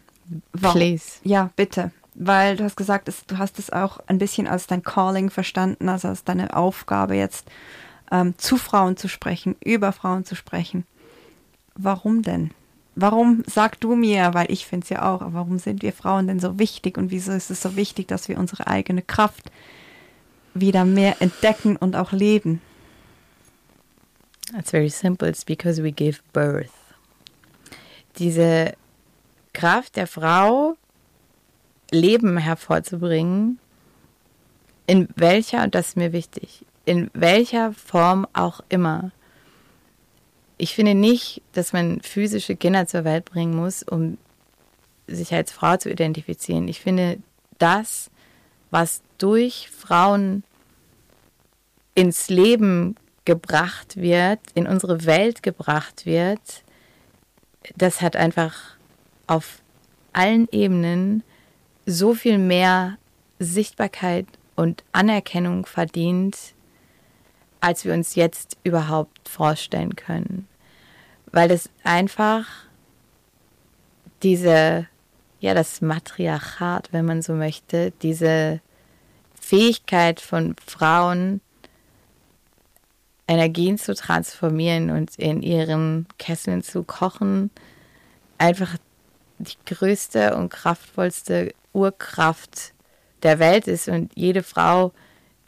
[0.53, 0.79] Warum?
[0.79, 1.19] Please.
[1.25, 1.91] Ja, bitte.
[2.15, 5.89] Weil du hast gesagt, es, du hast es auch ein bisschen als dein Calling verstanden,
[5.89, 7.51] also als deine Aufgabe jetzt
[8.11, 10.85] ähm, zu Frauen zu sprechen, über Frauen zu sprechen.
[11.75, 12.51] Warum denn?
[12.95, 16.27] Warum sag du mir, weil ich finde es ja auch, aber warum sind wir Frauen
[16.27, 19.51] denn so wichtig und wieso ist es so wichtig, dass wir unsere eigene Kraft
[20.53, 22.61] wieder mehr entdecken und auch leben?
[24.59, 25.29] It's very simple.
[25.29, 26.69] It's because we give birth.
[28.19, 28.75] Diese
[29.55, 30.77] Kraft der Frau,
[31.93, 33.59] Leben hervorzubringen,
[34.87, 39.13] in welcher, und das ist mir wichtig, in welcher Form auch immer.
[40.59, 44.19] Ich finde nicht, dass man physische Kinder zur Welt bringen muss, um
[45.07, 46.69] sich als Frau zu identifizieren.
[46.69, 47.19] Ich finde,
[47.59, 48.11] das,
[48.71, 50.45] was durch Frauen
[51.95, 56.65] ins Leben gebracht wird, in unsere Welt gebracht wird,
[57.77, 58.77] das hat einfach
[59.27, 59.63] auf
[60.13, 61.23] allen Ebenen
[61.87, 62.99] so viel mehr
[63.39, 66.37] Sichtbarkeit und Anerkennung verdient,
[67.61, 70.49] als wir uns jetzt überhaupt vorstellen können.
[71.31, 72.47] Weil es einfach
[74.23, 74.87] diese,
[75.41, 78.61] ja, das Matriarchat, wenn man so möchte, diese
[79.41, 81.41] Fähigkeit von Frauen,
[83.27, 87.51] Energien zu transformieren und in ihren Kesseln zu kochen,
[88.39, 88.77] einfach
[89.39, 92.73] die größte und kraftvollste Urkraft
[93.23, 93.89] der Welt ist.
[93.89, 94.93] Und jede Frau,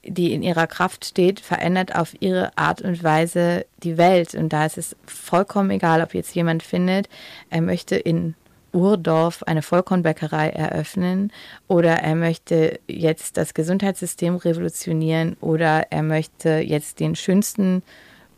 [0.04, 4.34] die in ihrer Kraft steht, verändert auf ihre Art und Weise die Welt.
[4.34, 7.08] Und da ist es vollkommen egal, ob jetzt jemand findet,
[7.50, 8.34] er möchte in
[8.74, 11.32] Urdorf eine Vollkornbäckerei eröffnen
[11.68, 17.84] oder er möchte jetzt das Gesundheitssystem revolutionieren oder er möchte jetzt den schönsten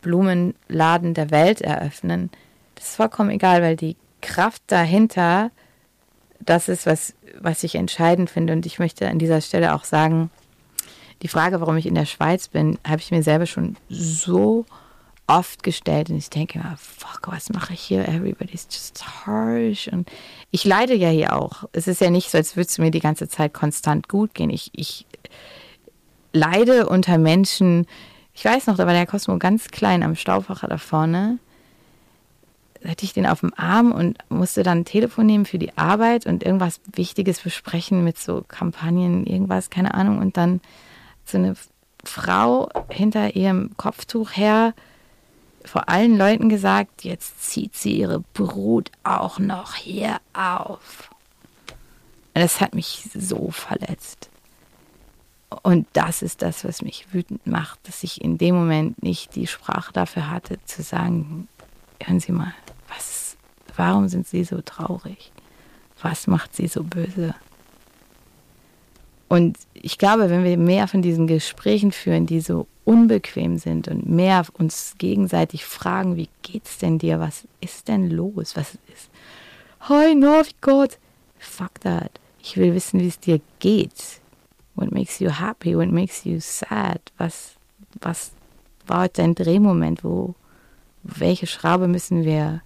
[0.02, 2.30] Blumenladen der Welt eröffnen.
[2.74, 5.50] Das ist vollkommen egal, weil die Kraft dahinter,
[6.40, 8.52] das ist, was, was ich entscheidend finde.
[8.52, 10.30] Und ich möchte an dieser Stelle auch sagen,
[11.22, 14.66] die Frage, warum ich in der Schweiz bin, habe ich mir selber schon so
[15.26, 18.06] oft gestellt und ich denke immer, fuck, was mache ich hier?
[18.06, 19.88] Everybody's just harsh.
[19.88, 20.08] Und
[20.50, 21.64] ich leide ja hier auch.
[21.72, 24.50] Es ist ja nicht so, als würde es mir die ganze Zeit konstant gut gehen.
[24.50, 25.06] Ich, ich
[26.32, 27.86] leide unter Menschen.
[28.34, 31.38] Ich weiß noch, da war der Cosmo ganz klein am Stauffacher da vorne.
[32.86, 36.26] Hatte ich den auf dem Arm und musste dann ein Telefon nehmen für die Arbeit
[36.26, 40.18] und irgendwas Wichtiges besprechen mit so Kampagnen, irgendwas, keine Ahnung.
[40.18, 40.60] Und dann
[41.24, 41.54] so eine
[42.04, 44.74] Frau hinter ihrem Kopftuch her
[45.66, 51.10] vor allen Leuten gesagt, jetzt zieht sie ihre Brut auch noch hier auf.
[52.34, 54.30] Und das hat mich so verletzt.
[55.62, 59.46] Und das ist das, was mich wütend macht, dass ich in dem Moment nicht die
[59.46, 61.48] Sprache dafür hatte, zu sagen,
[62.02, 62.52] hören Sie mal,
[62.88, 63.36] was,
[63.76, 65.32] warum sind Sie so traurig?
[66.02, 67.34] Was macht Sie so böse?
[69.28, 74.08] Und ich glaube, wenn wir mehr von diesen Gesprächen führen, die so unbequem sind und
[74.08, 77.18] mehr uns gegenseitig fragen, wie geht's denn dir?
[77.18, 78.56] Was ist denn los?
[78.56, 79.10] Was ist?
[79.80, 80.98] Hi, wie Gott.
[81.38, 82.10] Fuck that.
[82.40, 84.20] Ich will wissen, wie es dir geht.
[84.76, 85.76] What makes you happy?
[85.76, 87.00] What makes you sad?
[87.18, 87.56] Was,
[88.00, 88.30] was
[88.86, 90.04] war heute dein Drehmoment?
[90.04, 90.34] Wo,
[91.02, 92.62] welche Schraube müssen wir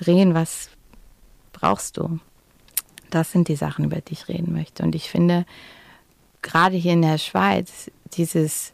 [0.00, 0.34] drehen?
[0.34, 0.70] Was
[1.52, 2.18] brauchst du?
[3.10, 4.82] Das sind die Sachen, über die ich reden möchte.
[4.82, 5.44] Und ich finde,
[6.42, 8.72] gerade hier in der Schweiz, dieses,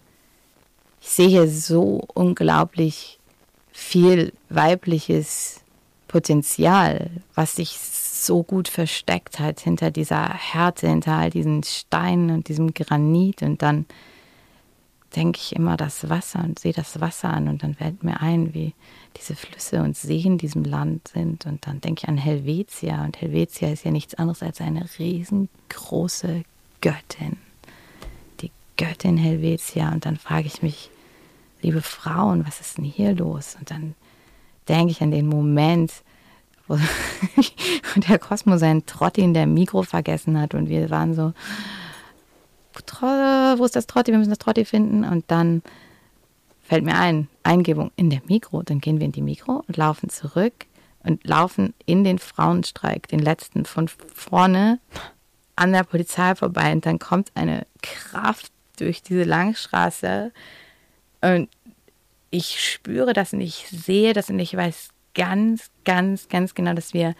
[1.00, 3.18] ich sehe hier so unglaublich
[3.72, 5.60] viel weibliches
[6.08, 12.48] Potenzial, was sich so gut versteckt hat hinter dieser Härte, hinter all diesen Steinen und
[12.48, 13.42] diesem Granit.
[13.42, 13.86] Und dann
[15.14, 18.54] denke ich immer das Wasser und sehe das Wasser an und dann fällt mir ein,
[18.54, 18.74] wie
[19.18, 21.46] diese Flüsse und Seen in diesem Land sind.
[21.46, 23.04] Und dann denke ich an Helvetia.
[23.04, 26.44] Und Helvetia ist ja nichts anderes als eine riesengroße
[26.80, 27.38] Göttin.
[28.76, 29.90] Göttin Helvetia.
[29.90, 30.90] Und dann frage ich mich,
[31.62, 33.56] liebe Frauen, was ist denn hier los?
[33.58, 33.94] Und dann
[34.68, 35.92] denke ich an den Moment,
[36.68, 36.78] wo
[38.08, 41.32] der Kosmos seinen Trotti in der Mikro vergessen hat und wir waren so,
[42.98, 44.12] wo ist das Trotti?
[44.12, 45.04] Wir müssen das Trotti finden.
[45.04, 45.62] Und dann
[46.66, 48.62] fällt mir ein, Eingebung in der Mikro.
[48.62, 50.66] Dann gehen wir in die Mikro und laufen zurück
[51.04, 54.80] und laufen in den Frauenstreik, den letzten, von vorne
[55.54, 56.72] an der Polizei vorbei.
[56.72, 60.32] Und dann kommt eine Kraft durch diese Langstraße
[61.22, 61.48] und
[62.30, 66.92] ich spüre das und ich sehe das und ich weiß ganz, ganz, ganz genau, dass
[66.92, 67.14] wir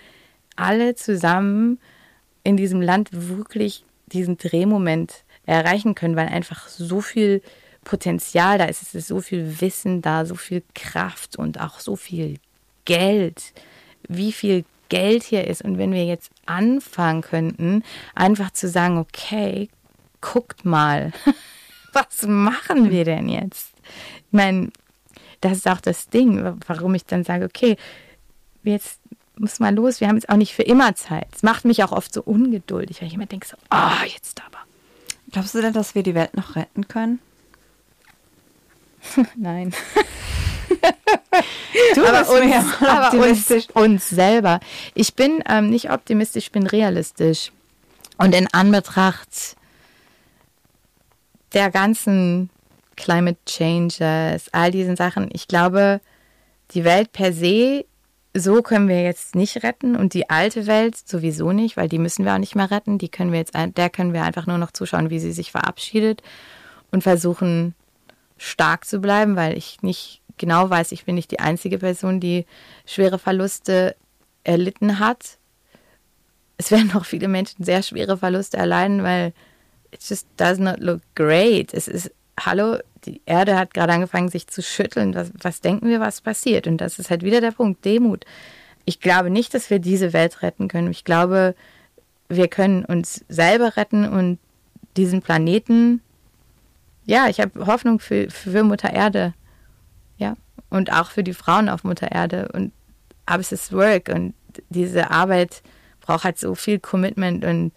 [0.56, 1.78] alle zusammen
[2.42, 7.40] in diesem Land wirklich diesen Drehmoment erreichen können, weil einfach so viel
[7.86, 11.94] Potenzial da ist, es ist so viel Wissen da, so viel Kraft und auch so
[11.94, 12.38] viel
[12.84, 13.54] Geld.
[14.08, 15.62] Wie viel Geld hier ist.
[15.62, 17.82] Und wenn wir jetzt anfangen könnten,
[18.14, 19.68] einfach zu sagen, okay,
[20.20, 21.12] guckt mal,
[21.92, 23.72] was machen wir denn jetzt?
[24.26, 24.70] Ich meine,
[25.40, 27.76] das ist auch das Ding, warum ich dann sage, okay,
[28.64, 29.00] jetzt
[29.38, 31.28] muss mal los, wir haben jetzt auch nicht für immer Zeit.
[31.32, 34.42] Es macht mich auch oft so ungeduldig, weil ich immer denke so, ah, oh, jetzt
[34.44, 34.58] aber.
[35.30, 37.20] Glaubst du denn, dass wir die Welt noch retten können?
[39.36, 39.72] Nein.
[41.94, 44.60] du aber uns, aber uns, uns, selber.
[44.94, 47.52] Ich bin ähm, nicht optimistisch, ich bin realistisch.
[48.18, 49.56] Und in Anbetracht
[51.52, 52.50] der ganzen
[52.96, 56.00] Climate Changes, all diesen Sachen, ich glaube,
[56.72, 57.84] die Welt per se,
[58.34, 62.24] so können wir jetzt nicht retten und die alte Welt sowieso nicht, weil die müssen
[62.24, 62.98] wir auch nicht mehr retten.
[62.98, 66.22] Die können wir jetzt, der können wir einfach nur noch zuschauen, wie sie sich verabschiedet
[66.90, 67.74] und versuchen
[68.36, 72.46] stark zu bleiben, weil ich nicht genau weiß, ich bin nicht die einzige Person, die
[72.84, 73.96] schwere Verluste
[74.44, 75.38] erlitten hat.
[76.58, 79.32] Es werden noch viele Menschen sehr schwere Verluste erleiden, weil
[79.90, 81.72] it just does not look great.
[81.74, 85.14] Es ist, hallo, die Erde hat gerade angefangen, sich zu schütteln.
[85.14, 86.66] Was, was denken wir, was passiert?
[86.66, 88.24] Und das ist halt wieder der Punkt, Demut.
[88.84, 90.90] Ich glaube nicht, dass wir diese Welt retten können.
[90.90, 91.54] Ich glaube,
[92.28, 94.38] wir können uns selber retten und
[94.96, 96.02] diesen Planeten.
[97.06, 99.32] Ja, ich habe Hoffnung für, für Mutter Erde
[100.18, 100.36] ja,
[100.70, 102.48] und auch für die Frauen auf Mutter Erde.
[102.52, 102.72] Und
[103.24, 104.34] aber es ist Work und
[104.68, 105.62] diese Arbeit
[106.00, 107.72] braucht halt so viel Commitment und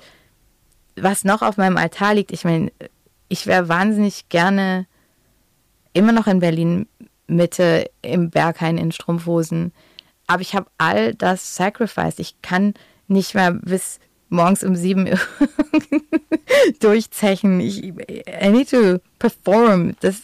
[0.95, 2.71] was noch auf meinem Altar liegt, ich meine,
[3.29, 4.85] ich wäre wahnsinnig gerne
[5.93, 6.87] immer noch in Berlin
[7.27, 9.71] Mitte im Berghain in Strumpfhosen.
[10.27, 12.19] Aber ich habe all das sacrificed.
[12.19, 12.73] Ich kann
[13.07, 13.99] nicht mehr bis
[14.29, 15.09] morgens um sieben
[16.79, 17.59] durchzechen.
[17.59, 19.95] Ich, I need to perform.
[19.99, 20.23] Das,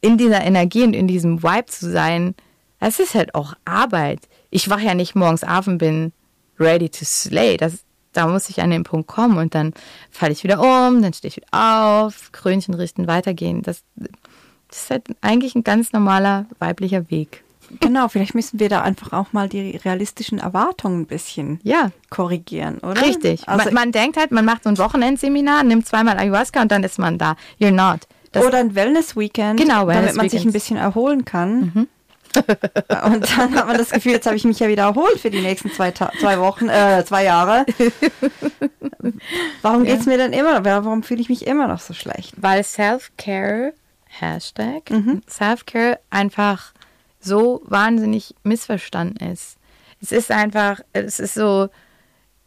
[0.00, 2.34] in dieser Energie und in diesem Vibe zu sein,
[2.78, 4.20] das ist halt auch Arbeit.
[4.50, 6.12] Ich wache ja nicht morgens auf und bin
[6.58, 7.56] ready to slay.
[7.56, 9.74] Das, da muss ich an den Punkt kommen und dann
[10.10, 11.48] falle ich wieder um, dann stehe ich wieder
[12.04, 13.62] auf, Krönchen richten, weitergehen.
[13.62, 13.82] Das,
[14.68, 17.44] das ist halt eigentlich ein ganz normaler weiblicher Weg.
[17.78, 21.90] Genau, vielleicht müssen wir da einfach auch mal die realistischen Erwartungen ein bisschen ja.
[22.08, 23.00] korrigieren, oder?
[23.02, 23.48] Richtig.
[23.48, 26.82] Also man, man denkt halt, man macht so ein Wochenendseminar, nimmt zweimal Ayahuasca und dann
[26.82, 27.36] ist man da.
[27.60, 28.00] You're not.
[28.32, 31.60] Das Oder ein Wellness-Weekend, genau, Wellness damit man sich ein bisschen erholen kann.
[31.60, 31.88] Mhm.
[33.04, 35.40] Und dann hat man das Gefühl, jetzt habe ich mich ja wieder erholt für die
[35.40, 37.66] nächsten zwei, zwei Wochen, äh, zwei Jahre.
[39.62, 39.90] Warum ja.
[39.90, 42.34] geht es mir denn immer, warum fühle ich mich immer noch so schlecht?
[42.36, 43.72] Weil Self-Care,
[44.06, 45.22] Hashtag, mhm.
[45.28, 46.72] Self-Care einfach
[47.20, 49.58] so wahnsinnig missverstanden ist.
[50.02, 51.68] Es ist einfach, es ist so,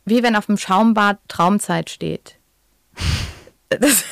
[0.05, 2.37] wie wenn auf dem Schaumbad Traumzeit steht.
[3.69, 4.03] Das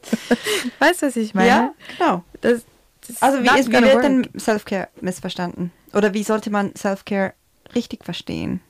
[0.78, 1.48] weißt du, was ich meine?
[1.48, 2.24] Ja, genau.
[2.42, 2.64] Das,
[3.06, 5.72] das also wie, ist, wie wird denn Self-Care missverstanden?
[5.92, 7.32] Oder wie sollte man Self-Care
[7.74, 8.60] richtig verstehen?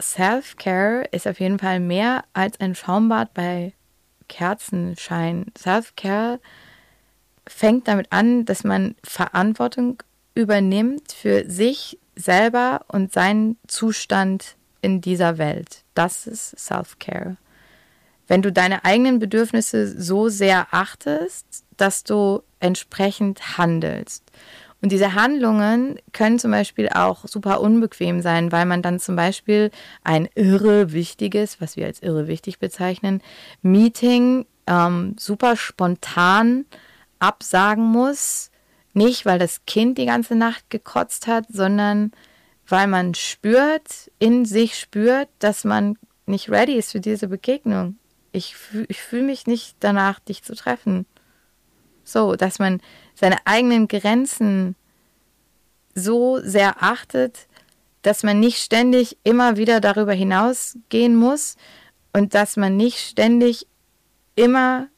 [0.00, 3.74] Self-Care ist auf jeden Fall mehr als ein Schaumbad bei
[4.28, 5.46] Kerzenschein.
[5.58, 6.40] Self-Care
[7.50, 10.02] fängt damit an, dass man Verantwortung
[10.34, 15.84] übernimmt für sich selber und seinen Zustand in dieser Welt.
[15.94, 17.36] Das ist Self-Care
[18.30, 24.22] wenn du deine eigenen Bedürfnisse so sehr achtest, dass du entsprechend handelst.
[24.80, 29.72] Und diese Handlungen können zum Beispiel auch super unbequem sein, weil man dann zum Beispiel
[30.04, 33.20] ein irre wichtiges, was wir als irre wichtig bezeichnen,
[33.62, 36.66] Meeting ähm, super spontan
[37.20, 38.50] absagen muss.
[38.92, 42.10] Nicht, weil das Kind die ganze Nacht gekotzt hat, sondern
[42.66, 45.96] weil man spürt, in sich spürt, dass man
[46.26, 47.96] nicht ready ist für diese Begegnung
[48.32, 48.54] ich,
[48.88, 51.06] ich fühle mich nicht danach, dich zu treffen.
[52.04, 52.80] So, dass man
[53.14, 54.76] seine eigenen Grenzen
[55.94, 57.46] so sehr achtet,
[58.02, 61.56] dass man nicht ständig immer wieder darüber hinausgehen muss
[62.12, 63.66] und dass man nicht ständig
[64.36, 64.88] immer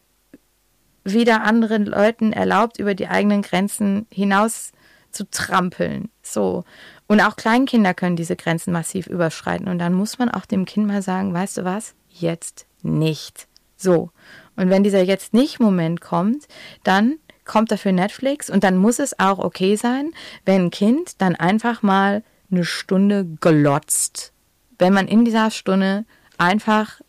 [1.05, 4.73] wieder anderen Leuten erlaubt, über die eigenen Grenzen hinaus
[5.11, 6.09] zu trampeln.
[6.23, 6.65] So.
[7.07, 9.69] Und auch Kleinkinder können diese Grenzen massiv überschreiten.
[9.69, 11.95] Und dann muss man auch dem Kind mal sagen, weißt du was?
[12.09, 13.47] Jetzt nicht.
[13.77, 14.11] So.
[14.57, 16.47] Und wenn dieser jetzt nicht Moment kommt,
[16.85, 20.13] dann kommt dafür Netflix und dann muss es auch okay sein,
[20.45, 24.33] wenn ein Kind dann einfach mal eine Stunde glotzt.
[24.79, 26.05] Wenn man in dieser Stunde
[26.39, 27.01] einfach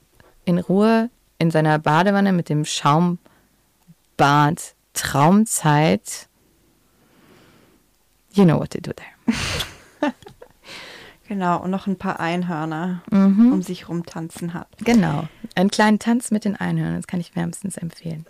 [0.45, 2.65] in Ruhe in seiner Badewanne mit dem
[4.23, 6.29] Schaumbad Traumzeit.
[8.31, 10.13] You know what to do there.
[11.29, 13.53] Genau, und noch ein paar Einhörner mhm.
[13.53, 14.67] um sich rumtanzen hat.
[14.79, 15.27] Genau.
[15.55, 18.25] Einen kleinen Tanz mit den Einhörnern, das kann ich wärmstens empfehlen.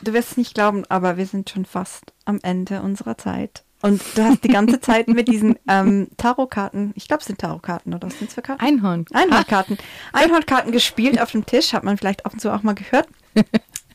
[0.00, 3.64] Du wirst es nicht glauben, aber wir sind schon fast am Ende unserer Zeit.
[3.82, 7.94] Und du hast die ganze Zeit mit diesen ähm, Tarotkarten, ich glaube, es sind Tarotkarten
[7.94, 8.64] oder was sind es für Karten?
[8.64, 9.04] Einhorn.
[9.12, 9.76] Einhornkarten.
[10.12, 13.08] Einhornkarten gespielt auf dem Tisch, hat man vielleicht ab und zu auch mal gehört.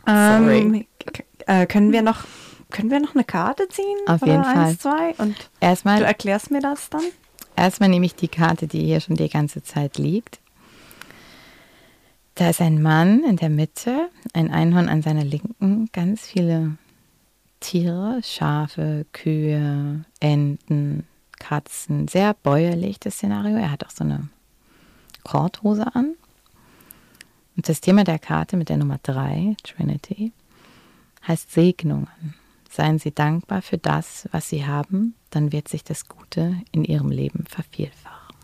[0.05, 0.59] Sorry.
[0.59, 0.85] Ähm,
[1.47, 2.25] äh, können wir noch
[2.71, 3.97] können wir noch eine Karte ziehen?
[4.07, 5.13] Auf Oder jeden eins, Fall.
[5.15, 5.23] zwei?
[5.23, 7.03] Und du Erstmal, erklärst mir das dann?
[7.55, 10.39] erstmal nehme ich die Karte, die hier schon die ganze Zeit liegt.
[12.35, 16.77] Da ist ein Mann in der Mitte, ein Einhorn an seiner Linken, ganz viele
[17.59, 21.05] Tiere, Schafe, Kühe, Enten,
[21.37, 22.07] Katzen.
[22.07, 23.57] Sehr bäuerlich das Szenario.
[23.57, 24.29] Er hat auch so eine
[25.23, 26.15] Korthose an.
[27.55, 30.31] Und das Thema der Karte mit der Nummer 3, Trinity,
[31.27, 32.35] heißt Segnungen.
[32.69, 37.11] Seien Sie dankbar für das, was Sie haben, dann wird sich das Gute in Ihrem
[37.11, 38.35] Leben vervielfachen.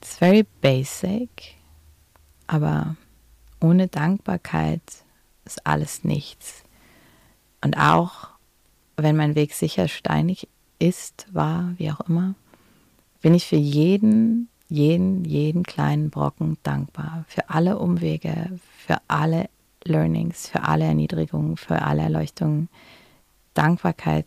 [0.00, 1.56] It's very basic,
[2.46, 2.96] aber
[3.60, 4.82] ohne Dankbarkeit
[5.44, 6.62] ist alles nichts.
[7.62, 8.28] Und auch
[8.96, 12.34] wenn mein Weg sicher steinig ist, war, wie auch immer,
[13.20, 17.24] bin ich für jeden, jeden, jeden kleinen Brocken dankbar.
[17.28, 19.48] Für alle Umwege, für alle
[19.84, 22.68] Learnings, für alle Erniedrigungen, für alle Erleuchtungen.
[23.54, 24.26] Dankbarkeit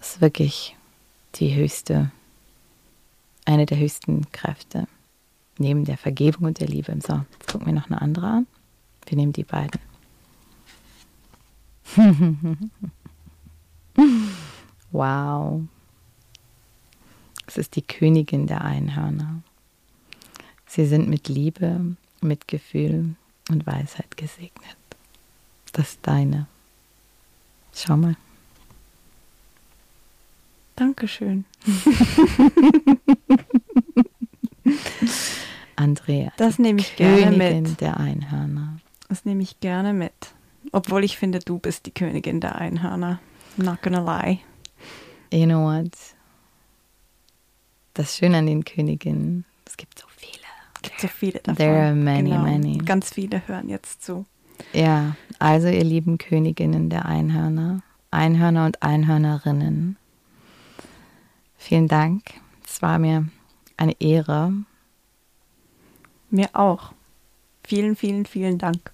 [0.00, 0.76] ist wirklich
[1.36, 2.10] die höchste,
[3.44, 4.86] eine der höchsten Kräfte.
[5.58, 6.96] Neben der Vergebung und der Liebe.
[7.04, 8.46] So, jetzt gucken wir noch eine andere an.
[9.06, 9.80] Wir nehmen die beiden.
[14.92, 15.62] wow.
[17.46, 19.42] Es ist die Königin der Einhörner.
[20.66, 23.16] Sie sind mit Liebe, Mitgefühl
[23.48, 24.76] und Weisheit gesegnet.
[25.72, 26.46] Das ist deine.
[27.74, 28.16] Schau mal.
[30.76, 31.44] Dankeschön.
[35.76, 36.32] Andrea.
[36.36, 37.80] Das die nehme ich gerne Königin mit.
[37.80, 38.78] der Einhörner.
[39.08, 40.12] Das nehme ich gerne mit.
[40.72, 43.20] Obwohl ich finde, du bist die Königin der Einhörner.
[43.56, 44.40] Not gonna lie.
[45.32, 45.92] You know what?
[47.94, 50.07] Das Schöne an den Königinnen, es gibt so.
[50.82, 51.56] Gibt so viele davon.
[51.56, 52.42] There are many, genau.
[52.42, 52.78] many.
[52.78, 54.26] Ganz viele hören jetzt zu.
[54.72, 59.96] Ja, also ihr lieben Königinnen der Einhörner, Einhörner und Einhörnerinnen.
[61.56, 62.22] Vielen Dank.
[62.66, 63.28] Es war mir
[63.76, 64.52] eine Ehre.
[66.30, 66.92] Mir auch.
[67.64, 68.92] Vielen, vielen, vielen Dank.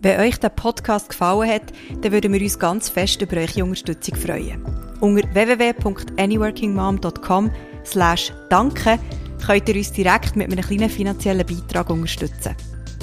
[0.00, 4.14] Wenn euch der Podcast gefallen hat, dann würden wir uns ganz fest über eure Unterstützung
[4.14, 4.85] freuen.
[5.00, 7.50] Unter www.anyworkingmom.com
[7.84, 8.98] slash danke
[9.44, 12.56] könnt ihr uns direkt mit einem kleinen finanziellen Beitrag unterstützen.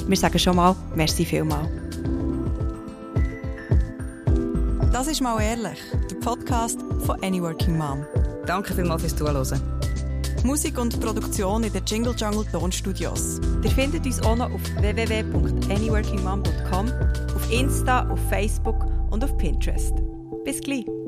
[0.08, 1.70] Wir sagen schon mal, merci vielmal.
[4.92, 5.80] Das ist mal ehrlich,
[6.10, 8.04] der Podcast von Anyworking Mom.
[8.46, 9.62] Danke vielmals fürs Zuhören.
[10.44, 13.40] Musik und Produktion in den Jingle Jungle Tonstudios.
[13.64, 16.92] Ihr findet uns auch noch auf www.anyworkingmom.com,
[17.36, 19.94] auf Insta, auf Facebook und auf Pinterest.
[20.44, 21.03] Bis gleich!